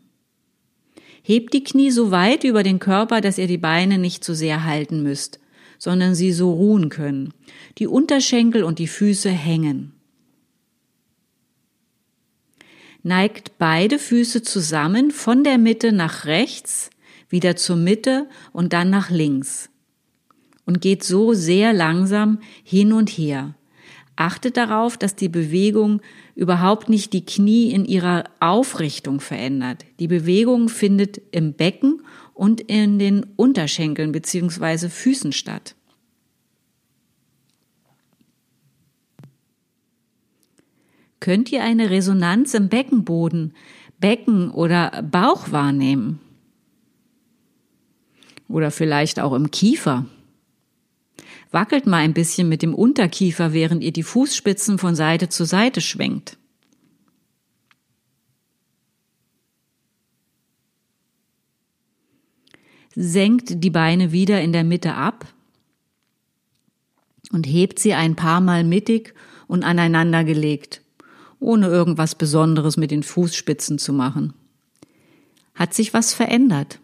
Hebt 1.22 1.54
die 1.54 1.64
Knie 1.64 1.90
so 1.90 2.10
weit 2.10 2.44
über 2.44 2.62
den 2.62 2.78
Körper, 2.78 3.22
dass 3.22 3.38
ihr 3.38 3.46
die 3.46 3.56
Beine 3.56 3.96
nicht 3.96 4.22
zu 4.22 4.34
sehr 4.34 4.64
halten 4.64 5.02
müsst, 5.02 5.40
sondern 5.78 6.14
sie 6.14 6.30
so 6.30 6.52
ruhen 6.52 6.90
können. 6.90 7.32
Die 7.78 7.86
Unterschenkel 7.86 8.64
und 8.64 8.78
die 8.78 8.86
Füße 8.86 9.30
hängen. 9.30 9.94
Neigt 13.02 13.56
beide 13.56 13.98
Füße 13.98 14.42
zusammen 14.42 15.10
von 15.10 15.42
der 15.42 15.56
Mitte 15.56 15.90
nach 15.90 16.26
rechts, 16.26 16.90
wieder 17.30 17.56
zur 17.56 17.76
Mitte 17.76 18.28
und 18.52 18.74
dann 18.74 18.90
nach 18.90 19.08
links 19.08 19.70
und 20.66 20.82
geht 20.82 21.02
so 21.02 21.32
sehr 21.32 21.72
langsam 21.72 22.40
hin 22.62 22.92
und 22.92 23.08
her. 23.08 23.54
Achtet 24.16 24.58
darauf, 24.58 24.98
dass 24.98 25.16
die 25.16 25.30
Bewegung 25.30 26.02
überhaupt 26.34 26.88
nicht 26.88 27.12
die 27.12 27.24
Knie 27.24 27.70
in 27.72 27.84
ihrer 27.84 28.24
Aufrichtung 28.40 29.20
verändert. 29.20 29.84
Die 29.98 30.08
Bewegung 30.08 30.68
findet 30.68 31.20
im 31.30 31.54
Becken 31.54 32.02
und 32.34 32.60
in 32.60 32.98
den 32.98 33.24
Unterschenkeln 33.36 34.12
bzw. 34.12 34.88
Füßen 34.88 35.32
statt. 35.32 35.74
Könnt 41.20 41.52
ihr 41.52 41.62
eine 41.62 41.90
Resonanz 41.90 42.52
im 42.54 42.68
Beckenboden, 42.68 43.54
Becken 44.00 44.50
oder 44.50 45.02
Bauch 45.02 45.52
wahrnehmen? 45.52 46.18
Oder 48.48 48.72
vielleicht 48.72 49.20
auch 49.20 49.32
im 49.32 49.52
Kiefer? 49.52 50.06
Wackelt 51.52 51.86
mal 51.86 51.98
ein 51.98 52.14
bisschen 52.14 52.48
mit 52.48 52.62
dem 52.62 52.74
Unterkiefer, 52.74 53.52
während 53.52 53.84
ihr 53.84 53.92
die 53.92 54.02
Fußspitzen 54.02 54.78
von 54.78 54.94
Seite 54.94 55.28
zu 55.28 55.44
Seite 55.44 55.82
schwenkt. 55.82 56.38
Senkt 62.94 63.62
die 63.62 63.70
Beine 63.70 64.12
wieder 64.12 64.40
in 64.40 64.52
der 64.52 64.64
Mitte 64.64 64.94
ab 64.94 65.26
und 67.32 67.46
hebt 67.46 67.78
sie 67.78 67.94
ein 67.94 68.16
paar 68.16 68.40
Mal 68.40 68.64
mittig 68.64 69.14
und 69.46 69.62
aneinander 69.62 70.24
gelegt, 70.24 70.82
ohne 71.38 71.66
irgendwas 71.68 72.14
Besonderes 72.14 72.76
mit 72.78 72.90
den 72.90 73.02
Fußspitzen 73.02 73.78
zu 73.78 73.92
machen. 73.92 74.32
Hat 75.54 75.74
sich 75.74 75.92
was 75.92 76.14
verändert? 76.14 76.81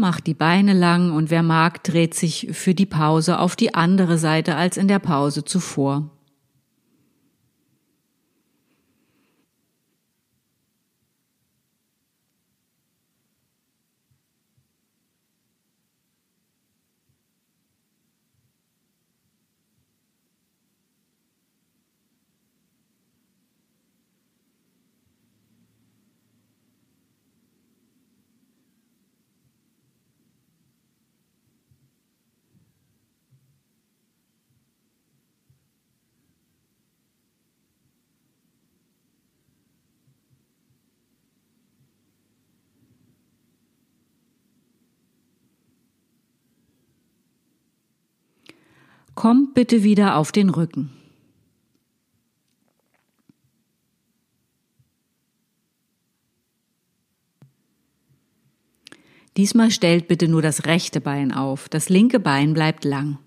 Macht 0.00 0.26
die 0.26 0.34
Beine 0.34 0.72
lang 0.72 1.12
und 1.12 1.30
wer 1.30 1.42
mag, 1.42 1.82
dreht 1.84 2.14
sich 2.14 2.48
für 2.52 2.74
die 2.74 2.86
Pause 2.86 3.38
auf 3.38 3.56
die 3.56 3.74
andere 3.74 4.18
Seite 4.18 4.56
als 4.56 4.76
in 4.76 4.88
der 4.88 4.98
Pause 4.98 5.44
zuvor. 5.44 6.15
Komm 49.16 49.54
bitte 49.54 49.82
wieder 49.82 50.16
auf 50.16 50.30
den 50.30 50.50
Rücken. 50.50 50.90
Diesmal 59.38 59.70
stellt 59.70 60.06
bitte 60.06 60.28
nur 60.28 60.42
das 60.42 60.66
rechte 60.66 61.00
Bein 61.00 61.32
auf, 61.32 61.70
das 61.70 61.88
linke 61.88 62.20
Bein 62.20 62.52
bleibt 62.52 62.84
lang. 62.84 63.18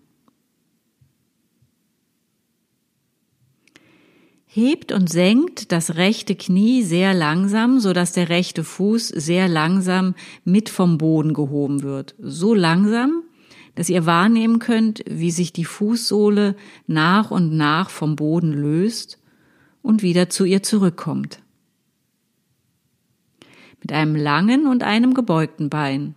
Hebt 4.45 4.91
und 4.91 5.09
senkt 5.09 5.71
das 5.71 5.95
rechte 5.95 6.35
Knie 6.35 6.83
sehr 6.83 7.15
langsam, 7.15 7.79
so 7.79 7.93
dass 7.93 8.13
der 8.13 8.29
rechte 8.29 8.63
Fuß 8.63 9.07
sehr 9.07 9.47
langsam 9.47 10.13
mit 10.43 10.69
vom 10.69 10.99
Boden 10.99 11.33
gehoben 11.33 11.81
wird. 11.81 12.13
So 12.19 12.53
langsam, 12.53 13.23
dass 13.80 13.88
ihr 13.88 14.05
wahrnehmen 14.05 14.59
könnt, 14.59 15.05
wie 15.09 15.32
sich 15.32 15.53
die 15.53 15.63
Fußsohle 15.63 16.57
nach 16.86 17.32
und 17.32 17.55
nach 17.55 17.89
vom 17.89 18.17
Boden 18.17 18.51
löst 18.51 19.19
und 19.82 20.03
wieder 20.03 20.27
zu 20.27 20.43
ihr 20.43 20.61
zurückkommt. 20.63 21.41
Mit 23.80 23.93
einem 23.93 24.17
langen 24.17 24.67
und 24.67 24.84
einem 24.84 25.13
gebeugten 25.13 25.69
Bein 25.69 26.15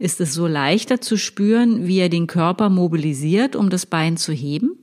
ist 0.00 0.20
es 0.20 0.34
so 0.34 0.48
leichter 0.48 1.00
zu 1.00 1.16
spüren, 1.16 1.86
wie 1.86 2.00
er 2.00 2.08
den 2.08 2.26
Körper 2.26 2.68
mobilisiert, 2.68 3.54
um 3.54 3.70
das 3.70 3.86
Bein 3.86 4.16
zu 4.16 4.32
heben? 4.32 4.76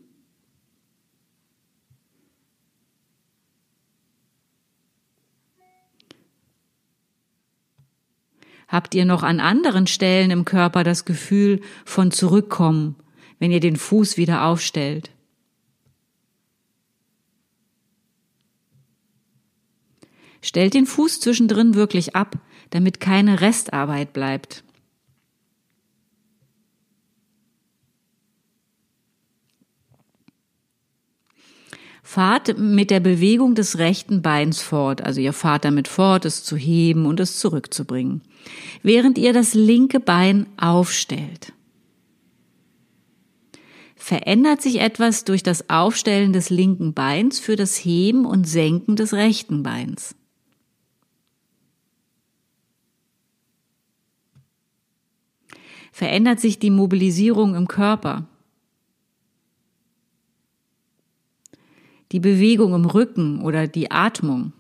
Habt 8.68 8.96
ihr 8.96 9.06
noch 9.06 9.24
an 9.24 9.40
anderen 9.40 9.88
Stellen 9.88 10.32
im 10.32 10.46
Körper 10.46 10.84
das 10.84 11.06
Gefühl 11.06 11.62
von 11.86 12.12
Zurückkommen, 12.12 12.96
wenn 13.40 13.52
ihr 13.52 13.60
den 13.60 13.76
Fuß 13.76 14.18
wieder 14.18 14.46
aufstellt? 14.46 15.12
Stellt 20.42 20.74
den 20.74 20.86
Fuß 20.86 21.22
zwischendrin 21.22 21.74
wirklich 21.74 22.16
ab, 22.16 22.38
damit 22.70 23.00
keine 23.00 23.42
Restarbeit 23.42 24.14
bleibt. 24.14 24.64
Fahrt 32.04 32.60
mit 32.60 32.92
der 32.92 33.00
Bewegung 33.00 33.56
des 33.56 33.80
rechten 33.80 34.22
Beins 34.22 34.62
fort, 34.62 35.02
also 35.02 35.20
ihr 35.20 35.34
fahrt 35.34 35.66
damit 35.66 35.88
fort, 35.88 36.24
es 36.26 36.44
zu 36.44 36.56
heben 36.56 37.08
und 37.08 37.20
es 37.20 37.40
zurückzubringen, 37.40 38.22
während 38.84 39.18
ihr 39.18 39.34
das 39.34 39.54
linke 39.54 40.00
Bein 40.00 40.48
aufstellt. 40.58 41.54
Verändert 43.96 44.62
sich 44.62 44.80
etwas 44.80 45.24
durch 45.24 45.42
das 45.42 45.70
Aufstellen 45.70 46.34
des 46.34 46.50
linken 46.50 46.94
Beins 46.94 47.40
für 47.40 47.56
das 47.56 47.78
Heben 47.78 48.26
und 48.26 48.48
Senken 48.48 48.96
des 48.96 49.14
rechten 49.14 49.64
Beins. 49.64 50.16
Verändert 55.92 56.40
sich 56.40 56.60
die 56.60 56.72
Mobilisierung 56.72 57.56
im 57.56 57.68
Körper. 57.68 58.28
die 62.12 62.20
Bewegung 62.22 62.74
im 62.74 62.86
Rücken 62.86 63.42
oder 63.42 63.68
die 63.68 63.92
Atmung. 63.92 64.54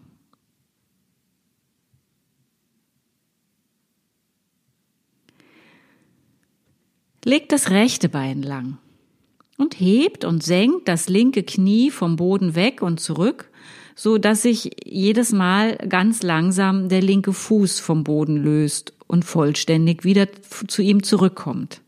Legt 7.28 7.52
das 7.52 7.72
rechte 7.72 8.08
Bein 8.08 8.44
lang 8.44 8.78
und 9.58 9.80
hebt 9.80 10.26
und 10.26 10.44
senkt 10.44 10.88
das 10.88 11.10
linke 11.10 11.42
Knie 11.42 11.90
vom 11.90 12.18
Boden 12.18 12.54
weg 12.54 12.84
und 12.84 13.00
zurück, 13.00 13.50
so 13.96 14.20
dass 14.20 14.44
sich 14.44 14.70
jedes 14.86 15.32
Mal 15.32 15.76
ganz 15.90 16.22
langsam 16.22 16.88
der 16.88 17.02
linke 17.02 17.34
Fuß 17.34 17.80
vom 17.80 18.04
Boden 18.04 18.38
löst 18.38 18.94
und 19.08 19.26
vollständig 19.26 20.04
wieder 20.04 20.28
zu 20.68 20.84
ihm 20.84 21.02
zurückkommt. 21.02 21.82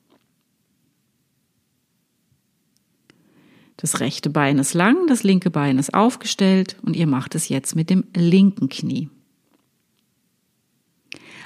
Das 3.75 3.99
rechte 3.99 4.31
Bein 4.31 4.57
ist 4.57 4.73
lang, 4.73 5.05
das 5.05 5.21
linke 5.21 5.51
Bein 5.51 5.77
ist 5.77 5.93
aufgestellt 5.93 6.77
und 6.81 6.95
ihr 6.95 7.05
macht 7.05 7.35
es 7.35 7.47
jetzt 7.47 7.75
mit 7.75 7.91
dem 7.91 8.05
linken 8.15 8.69
Knie. 8.69 9.11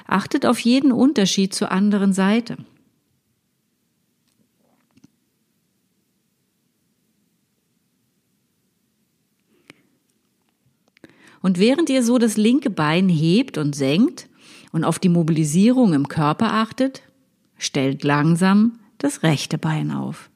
Achtet 0.06 0.46
auf 0.46 0.60
jeden 0.60 0.92
Unterschied 0.92 1.52
zur 1.52 1.70
anderen 1.70 2.14
Seite. 2.14 2.56
Und 11.42 11.58
während 11.58 11.90
ihr 11.90 12.02
so 12.02 12.18
das 12.18 12.36
linke 12.36 12.70
Bein 12.70 13.08
hebt 13.08 13.58
und 13.58 13.74
senkt 13.74 14.28
und 14.70 14.84
auf 14.84 14.98
die 14.98 15.08
Mobilisierung 15.08 15.92
im 15.92 16.08
Körper 16.08 16.52
achtet, 16.52 17.02
stellt 17.58 18.04
langsam 18.04 18.78
das 18.98 19.24
rechte 19.24 19.58
Bein 19.58 19.90
auf, 19.90 20.30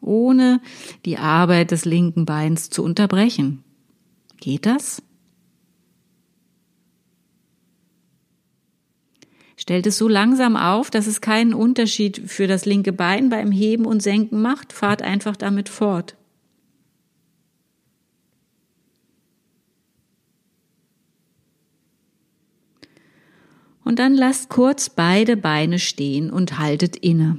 ohne 0.00 0.60
die 1.04 1.16
Arbeit 1.16 1.70
des 1.70 1.84
linken 1.84 2.26
Beins 2.26 2.70
zu 2.70 2.82
unterbrechen. 2.82 3.62
Geht 4.40 4.66
das? 4.66 5.02
Stellt 9.56 9.86
es 9.86 9.98
so 9.98 10.08
langsam 10.08 10.56
auf, 10.56 10.90
dass 10.90 11.06
es 11.06 11.20
keinen 11.20 11.52
Unterschied 11.52 12.22
für 12.26 12.46
das 12.46 12.64
linke 12.64 12.92
Bein 12.92 13.28
beim 13.28 13.50
Heben 13.50 13.86
und 13.86 14.02
Senken 14.02 14.40
macht. 14.40 14.72
Fahrt 14.72 15.02
einfach 15.02 15.36
damit 15.36 15.68
fort. 15.68 16.17
Und 23.88 23.98
dann 24.00 24.14
lasst 24.14 24.50
kurz 24.50 24.90
beide 24.90 25.34
Beine 25.38 25.78
stehen 25.78 26.30
und 26.30 26.58
haltet 26.58 26.94
inne. 26.94 27.38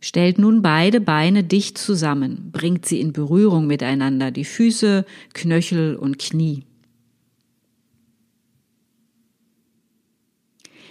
Stellt 0.00 0.40
nun 0.40 0.60
beide 0.60 1.00
Beine 1.00 1.44
dicht 1.44 1.78
zusammen, 1.78 2.50
bringt 2.50 2.84
sie 2.84 3.00
in 3.00 3.12
Berührung 3.12 3.68
miteinander, 3.68 4.32
die 4.32 4.44
Füße, 4.44 5.06
Knöchel 5.34 5.94
und 5.94 6.18
Knie. 6.18 6.64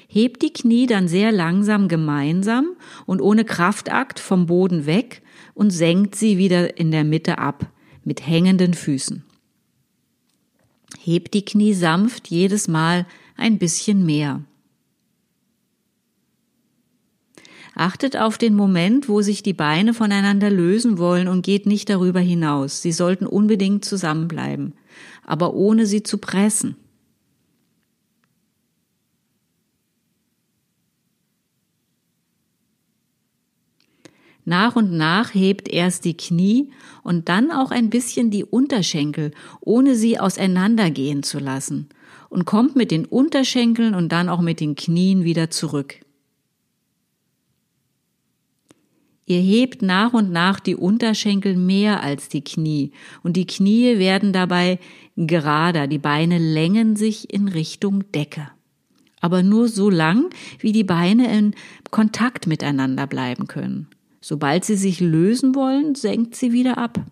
Hebt 0.08 0.42
die 0.42 0.54
Knie 0.54 0.86
dann 0.86 1.10
sehr 1.10 1.34
langsam 1.34 1.90
gemeinsam 1.90 2.78
und 3.06 3.20
ohne 3.20 3.44
Kraftakt 3.44 4.22
vom 4.22 4.46
Boden 4.46 4.86
weg 4.86 5.22
und 5.54 5.72
senkt 5.72 6.16
sie 6.16 6.38
wieder 6.38 6.78
in 6.78 6.92
der 6.92 7.04
Mitte 7.04 7.38
ab, 7.38 7.70
mit 8.04 8.26
hängenden 8.26 8.74
Füßen. 8.74 9.24
Hebt 11.00 11.34
die 11.34 11.46
Knie 11.46 11.74
sanft 11.74 12.28
jedes 12.28 12.68
Mal 12.68 13.08
ein 13.38 13.58
bisschen 13.58 14.06
mehr. 14.06 14.42
Achtet 17.74 18.18
auf 18.18 18.38
den 18.38 18.54
Moment, 18.54 19.08
wo 19.08 19.22
sich 19.22 19.44
die 19.44 19.54
Beine 19.54 19.94
voneinander 19.94 20.50
lösen 20.50 20.98
wollen 20.98 21.28
und 21.28 21.44
geht 21.46 21.66
nicht 21.66 21.90
darüber 21.90 22.20
hinaus. 22.20 22.82
Sie 22.82 22.92
sollten 22.92 23.26
unbedingt 23.26 23.86
zusammenbleiben, 23.86 24.74
aber 25.26 25.54
ohne 25.54 25.86
sie 25.86 26.04
zu 26.04 26.18
pressen. 26.18 26.76
Nach 34.52 34.76
und 34.76 34.92
nach 34.92 35.34
hebt 35.34 35.70
erst 35.70 36.04
die 36.04 36.18
Knie 36.18 36.72
und 37.04 37.30
dann 37.30 37.52
auch 37.52 37.72
ein 37.72 37.90
bisschen 37.90 38.32
die 38.32 38.44
Unterschenkel, 38.44 39.32
ohne 39.62 39.96
sie 39.96 40.20
auseinandergehen 40.20 41.24
zu 41.24 41.40
lassen, 41.40 41.88
und 42.28 42.44
kommt 42.44 42.76
mit 42.76 42.92
den 42.92 43.06
Unterschenkeln 43.06 43.96
und 43.96 44.12
dann 44.12 44.28
auch 44.28 44.42
mit 44.42 44.60
den 44.60 44.76
Knien 44.76 45.24
wieder 45.24 45.52
zurück. 45.52 46.02
Ihr 49.26 49.40
hebt 49.40 49.84
nach 49.84 50.12
und 50.12 50.34
nach 50.34 50.60
die 50.60 50.76
Unterschenkel 50.76 51.56
mehr 51.56 52.04
als 52.04 52.28
die 52.28 52.44
Knie 52.44 52.92
und 53.24 53.38
die 53.38 53.48
Knie 53.48 54.00
werden 54.00 54.34
dabei 54.34 54.80
gerader, 55.16 55.88
die 55.88 55.98
Beine 55.98 56.40
längen 56.40 56.98
sich 56.98 57.34
in 57.34 57.48
Richtung 57.48 58.12
Decke. 58.12 58.50
Aber 59.22 59.44
nur 59.44 59.70
so 59.70 59.90
lang, 59.90 60.30
wie 60.60 60.74
die 60.74 60.84
Beine 60.84 61.34
in 61.38 61.56
Kontakt 61.90 62.48
miteinander 62.48 63.08
bleiben 63.08 63.48
können. 63.48 63.88
Sobald 64.22 64.64
sie 64.64 64.76
sich 64.76 65.00
lösen 65.00 65.56
wollen, 65.56 65.96
senkt 65.96 66.36
sie 66.36 66.54
wieder 66.54 66.78
ab. 66.78 67.04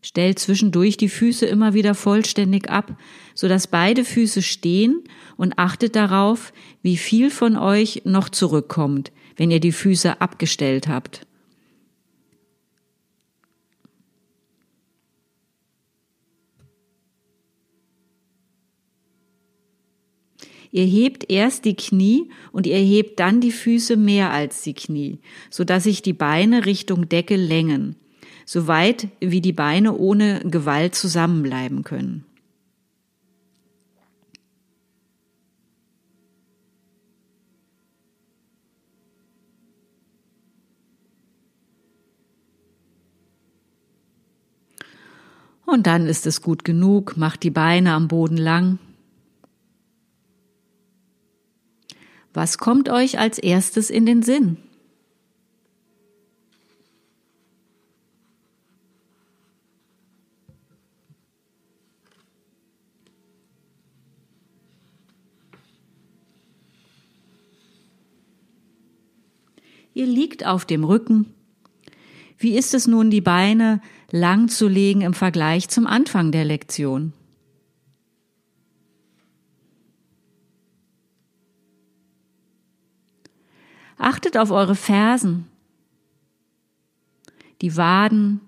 Stellt 0.00 0.38
zwischendurch 0.38 0.96
die 0.96 1.08
Füße 1.08 1.46
immer 1.46 1.74
wieder 1.74 1.96
vollständig 1.96 2.70
ab, 2.70 2.96
sodass 3.34 3.66
beide 3.66 4.04
Füße 4.04 4.40
stehen 4.40 5.02
und 5.36 5.58
achtet 5.58 5.96
darauf, 5.96 6.52
wie 6.80 6.96
viel 6.96 7.28
von 7.28 7.56
euch 7.56 8.02
noch 8.04 8.28
zurückkommt, 8.28 9.10
wenn 9.36 9.50
ihr 9.50 9.58
die 9.58 9.72
Füße 9.72 10.20
abgestellt 10.20 10.86
habt. 10.86 11.26
Ihr 20.76 20.84
hebt 20.84 21.30
erst 21.30 21.64
die 21.64 21.74
Knie 21.74 22.28
und 22.52 22.66
ihr 22.66 22.76
hebt 22.76 23.18
dann 23.18 23.40
die 23.40 23.50
Füße 23.50 23.96
mehr 23.96 24.30
als 24.30 24.60
die 24.60 24.74
Knie, 24.74 25.20
so 25.48 25.64
dass 25.64 25.84
sich 25.84 26.02
die 26.02 26.12
Beine 26.12 26.66
Richtung 26.66 27.08
Decke 27.08 27.36
längen, 27.36 27.96
so 28.44 28.66
weit 28.66 29.08
wie 29.20 29.40
die 29.40 29.54
Beine 29.54 29.96
ohne 29.96 30.40
Gewalt 30.40 30.94
zusammenbleiben 30.94 31.82
können. 31.82 32.26
Und 45.64 45.86
dann 45.86 46.06
ist 46.06 46.26
es 46.26 46.42
gut 46.42 46.66
genug, 46.66 47.16
macht 47.16 47.42
die 47.42 47.50
Beine 47.50 47.94
am 47.94 48.08
Boden 48.08 48.36
lang 48.36 48.78
Was 52.36 52.58
kommt 52.58 52.90
euch 52.90 53.18
als 53.18 53.38
erstes 53.38 53.88
in 53.88 54.04
den 54.04 54.22
Sinn? 54.22 54.58
Ihr 69.94 70.04
liegt 70.04 70.44
auf 70.44 70.66
dem 70.66 70.84
Rücken. 70.84 71.32
Wie 72.36 72.58
ist 72.58 72.74
es 72.74 72.86
nun, 72.86 73.08
die 73.08 73.22
Beine 73.22 73.80
lang 74.10 74.48
zu 74.48 74.68
legen 74.68 75.00
im 75.00 75.14
Vergleich 75.14 75.70
zum 75.70 75.86
Anfang 75.86 76.32
der 76.32 76.44
Lektion? 76.44 77.14
Achtet 83.98 84.36
auf 84.36 84.50
eure 84.50 84.74
Fersen, 84.74 85.46
die 87.62 87.76
Waden, 87.76 88.40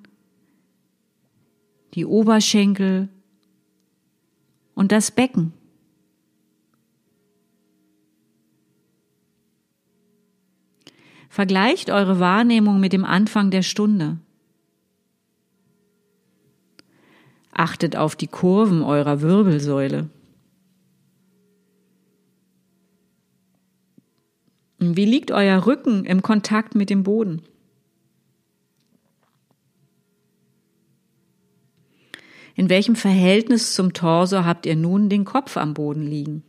die 1.94 2.05
Oberschenkel 2.05 3.09
und 4.74 4.92
das 4.92 5.11
Becken. 5.11 5.53
Vergleicht 11.28 11.90
eure 11.90 12.20
Wahrnehmung 12.20 12.80
mit 12.80 12.92
dem 12.92 13.05
Anfang 13.05 13.51
der 13.51 13.62
Stunde. 13.62 14.18
Achtet 17.53 17.96
auf 17.96 18.16
die 18.16 18.26
Kurven 18.26 18.82
eurer 18.82 19.20
Wirbelsäule. 19.20 20.09
Wie 24.78 25.04
liegt 25.04 25.32
euer 25.32 25.66
Rücken 25.66 26.04
im 26.04 26.22
Kontakt 26.22 26.74
mit 26.74 26.88
dem 26.88 27.02
Boden? 27.02 27.42
In 32.54 32.68
welchem 32.68 32.96
Verhältnis 32.96 33.74
zum 33.74 33.92
Torso 33.92 34.44
habt 34.44 34.66
ihr 34.66 34.76
nun 34.76 35.08
den 35.08 35.24
Kopf 35.24 35.56
am 35.56 35.74
Boden 35.74 36.02
liegen? 36.02 36.42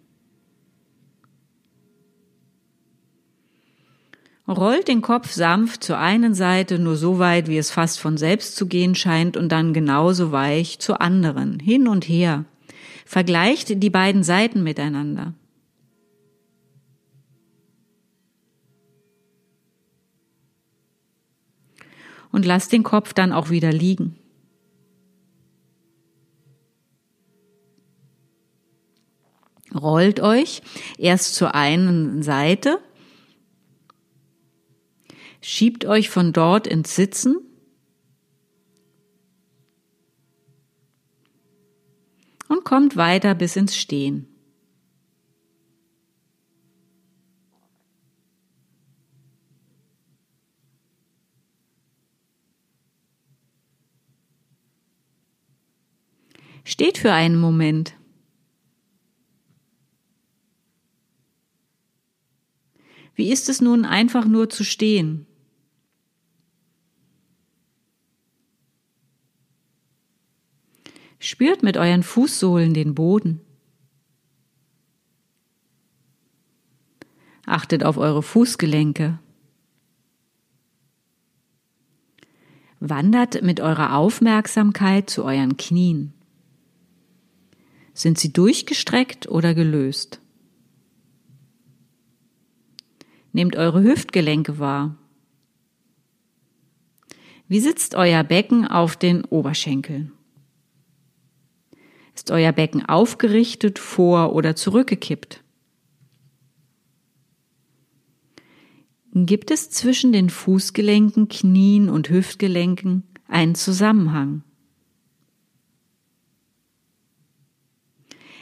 Rollt 4.47 4.87
den 4.87 5.03
Kopf 5.03 5.31
sanft 5.31 5.83
zur 5.83 5.99
einen 5.99 6.33
Seite 6.33 6.79
nur 6.79 6.95
so 6.95 7.19
weit, 7.19 7.47
wie 7.47 7.59
es 7.59 7.69
fast 7.69 7.99
von 7.99 8.17
selbst 8.17 8.55
zu 8.55 8.65
gehen 8.65 8.95
scheint, 8.95 9.37
und 9.37 9.51
dann 9.51 9.73
genauso 9.73 10.31
weich 10.31 10.79
zur 10.79 11.01
anderen, 11.01 11.59
hin 11.59 11.87
und 11.87 12.09
her. 12.09 12.45
Vergleicht 13.05 13.83
die 13.83 13.89
beiden 13.91 14.23
Seiten 14.23 14.63
miteinander. 14.63 15.35
Und 22.31 22.45
lasst 22.45 22.71
den 22.71 22.83
Kopf 22.83 23.13
dann 23.13 23.31
auch 23.31 23.49
wieder 23.49 23.71
liegen. 23.71 24.17
Rollt 29.73 30.19
euch 30.19 30.61
erst 30.97 31.35
zur 31.35 31.53
einen 31.53 32.23
Seite 32.23 32.79
Schiebt 35.41 35.85
euch 35.85 36.09
von 36.09 36.33
dort 36.33 36.67
ins 36.67 36.95
Sitzen. 36.95 37.37
Und 42.47 42.65
kommt 42.65 42.97
weiter 42.97 43.35
bis 43.35 43.55
ins 43.55 43.77
Stehen. 43.77 44.28
Steht 56.69 56.99
für 56.99 57.11
einen 57.11 57.35
Moment. 57.35 57.95
Wie 63.15 63.31
ist 63.31 63.49
es 63.49 63.59
nun 63.59 63.85
einfach 63.85 64.25
nur 64.25 64.51
zu 64.51 64.63
stehen? 64.63 65.25
Spürt 71.17 71.63
mit 71.63 71.75
euren 71.75 72.03
Fußsohlen 72.03 72.75
den 72.75 72.93
Boden. 72.93 73.41
Achtet 77.47 77.83
auf 77.83 77.97
eure 77.97 78.21
Fußgelenke. 78.21 79.17
Wandert 82.79 83.41
mit 83.41 83.59
eurer 83.59 83.95
Aufmerksamkeit 83.95 85.09
zu 85.09 85.23
euren 85.23 85.57
Knien. 85.57 86.13
Sind 87.99 88.17
sie 88.17 88.31
durchgestreckt 88.31 89.27
oder 89.27 89.53
gelöst? 89.53 90.21
Nehmt 93.33 93.57
eure 93.57 93.83
Hüftgelenke 93.83 94.57
wahr. 94.57 94.95
Wie 97.49 97.59
sitzt 97.59 97.95
euer 97.95 98.23
Becken 98.23 98.65
auf 98.65 98.95
den 98.95 99.25
Oberschenkeln? 99.25 100.13
Ist 102.15 102.31
euer 102.31 102.53
Becken 102.53 102.85
aufgerichtet, 102.85 103.79
vor 103.79 104.33
oder 104.33 104.55
zurückgekippt? 104.55 105.43
Gibt 109.13 109.51
es 109.51 109.71
zwischen 109.71 110.13
den 110.13 110.29
Fußgelenken, 110.29 111.27
Knien 111.27 111.89
und 111.89 112.09
Hüftgelenken 112.09 113.03
einen 113.27 113.55
Zusammenhang? 113.55 114.43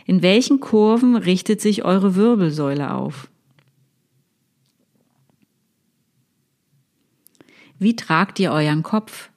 In 0.07 0.21
welchen 0.21 0.61
Kurven 0.61 1.17
richtet 1.17 1.59
sich 1.59 1.83
eure 1.83 2.15
Wirbelsäule 2.15 2.93
auf? 2.93 3.29
Wie 7.77 7.95
tragt 7.97 8.39
ihr 8.39 8.53
euren 8.53 8.83
Kopf? 8.83 9.29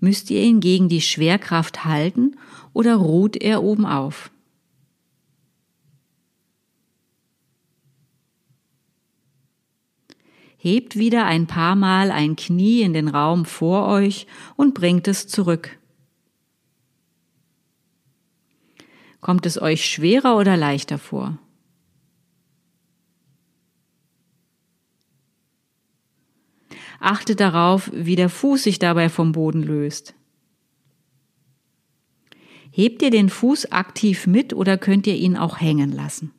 Müsst 0.00 0.30
ihr 0.30 0.42
ihn 0.42 0.60
gegen 0.60 0.90
die 0.90 1.00
Schwerkraft 1.00 1.86
halten 1.86 2.36
oder 2.74 2.96
ruht 2.96 3.36
er 3.38 3.62
oben 3.62 3.86
auf? 3.86 4.30
Hebt 10.58 10.96
wieder 10.96 11.24
ein 11.24 11.46
paar 11.46 11.74
Mal 11.74 12.10
ein 12.10 12.36
Knie 12.36 12.82
in 12.82 12.92
den 12.92 13.08
Raum 13.08 13.46
vor 13.46 13.86
euch 13.86 14.26
und 14.56 14.74
bringt 14.74 15.08
es 15.08 15.26
zurück. 15.26 15.78
Kommt 19.20 19.46
es 19.46 19.60
euch 19.60 19.84
schwerer 19.84 20.36
oder 20.36 20.56
leichter 20.56 20.98
vor? 20.98 21.38
Achtet 27.00 27.40
darauf, 27.40 27.90
wie 27.94 28.16
der 28.16 28.28
Fuß 28.28 28.64
sich 28.64 28.78
dabei 28.78 29.08
vom 29.08 29.32
Boden 29.32 29.62
löst. 29.62 30.14
Hebt 32.70 33.02
ihr 33.02 33.10
den 33.10 33.28
Fuß 33.28 33.72
aktiv 33.72 34.26
mit 34.26 34.52
oder 34.52 34.78
könnt 34.78 35.06
ihr 35.06 35.16
ihn 35.16 35.36
auch 35.36 35.60
hängen 35.60 35.92
lassen? 35.92 36.32